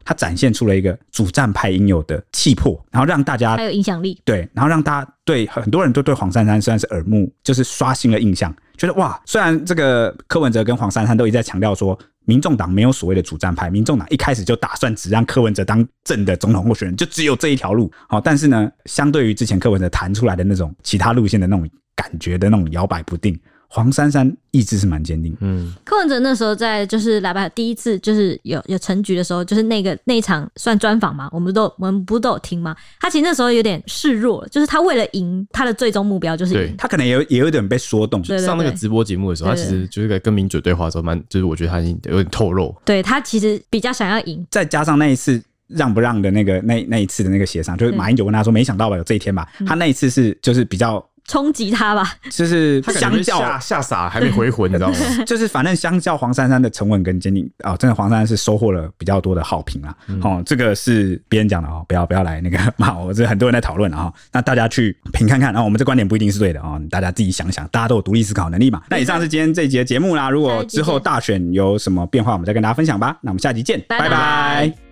[0.04, 21.68] 他展现出了一个主战派应有的气魄，然后让大家还有影响力，对，然后让大家对很多人都对黄珊珊虽然是耳目，就是刷新了印象，觉得哇，虽然这个柯文哲跟黄珊珊都一再强调说，民众党没有所谓的主战派，民众党一开始就打算只让柯文哲当正的总统候选人，就只有这一条路，好，但是呢，相对于之前柯文哲谈出来的那种其他路线的那种。
[21.96, 23.38] 感觉的那种摇摆不定，
[23.74, 25.36] 黄珊珊意志是蛮坚定。
[25.40, 32.76] 嗯，柯文哲那时候在就是来吧第一次就是有有成局的时候，就是那个那一场算专访嘛，我们都我们不都有听吗？
[33.00, 36.74] 他其实那时候有点示弱，就是他为了赢他的最终目标就是赢。
[36.78, 38.22] 他可能也有也有点被说动。
[38.24, 42.72] 上那个直播节目的时候，他其实就是在跟民主对话的时候，蛮就是我觉得他已经有点透露。
[42.84, 52.14] 对他其实比较想要赢，再加上那一次让不让的那个那那一次的那个协商，就是马英九问他说：“没想到吧，有这一天吧？”他那一次是就是比较冲击他吧。
[52.30, 54.96] 就是他感觉相较吓吓傻，还没回魂，你知道吗？
[55.26, 59.94] 就是反正相较黄珊珊的沉稳跟坚定啊，真的黄珊珊是收获了比较多的好评啦。
[60.22, 64.12] 哦，这个是别人讲的哦，不要不要来那个骂我，这很多人在讨论啊。
[64.32, 68.82] 那大家去评看看，然后我们这观点不一定是对的哦，大家自己想想，大家都有独立思考能力嘛。
[68.90, 73.16] 那以上是今天这一集的节目啦，如果之后大选有什么变化，我们再跟大家分享吧。
[73.22, 74.83] 那我们下集见，拜拜拜拜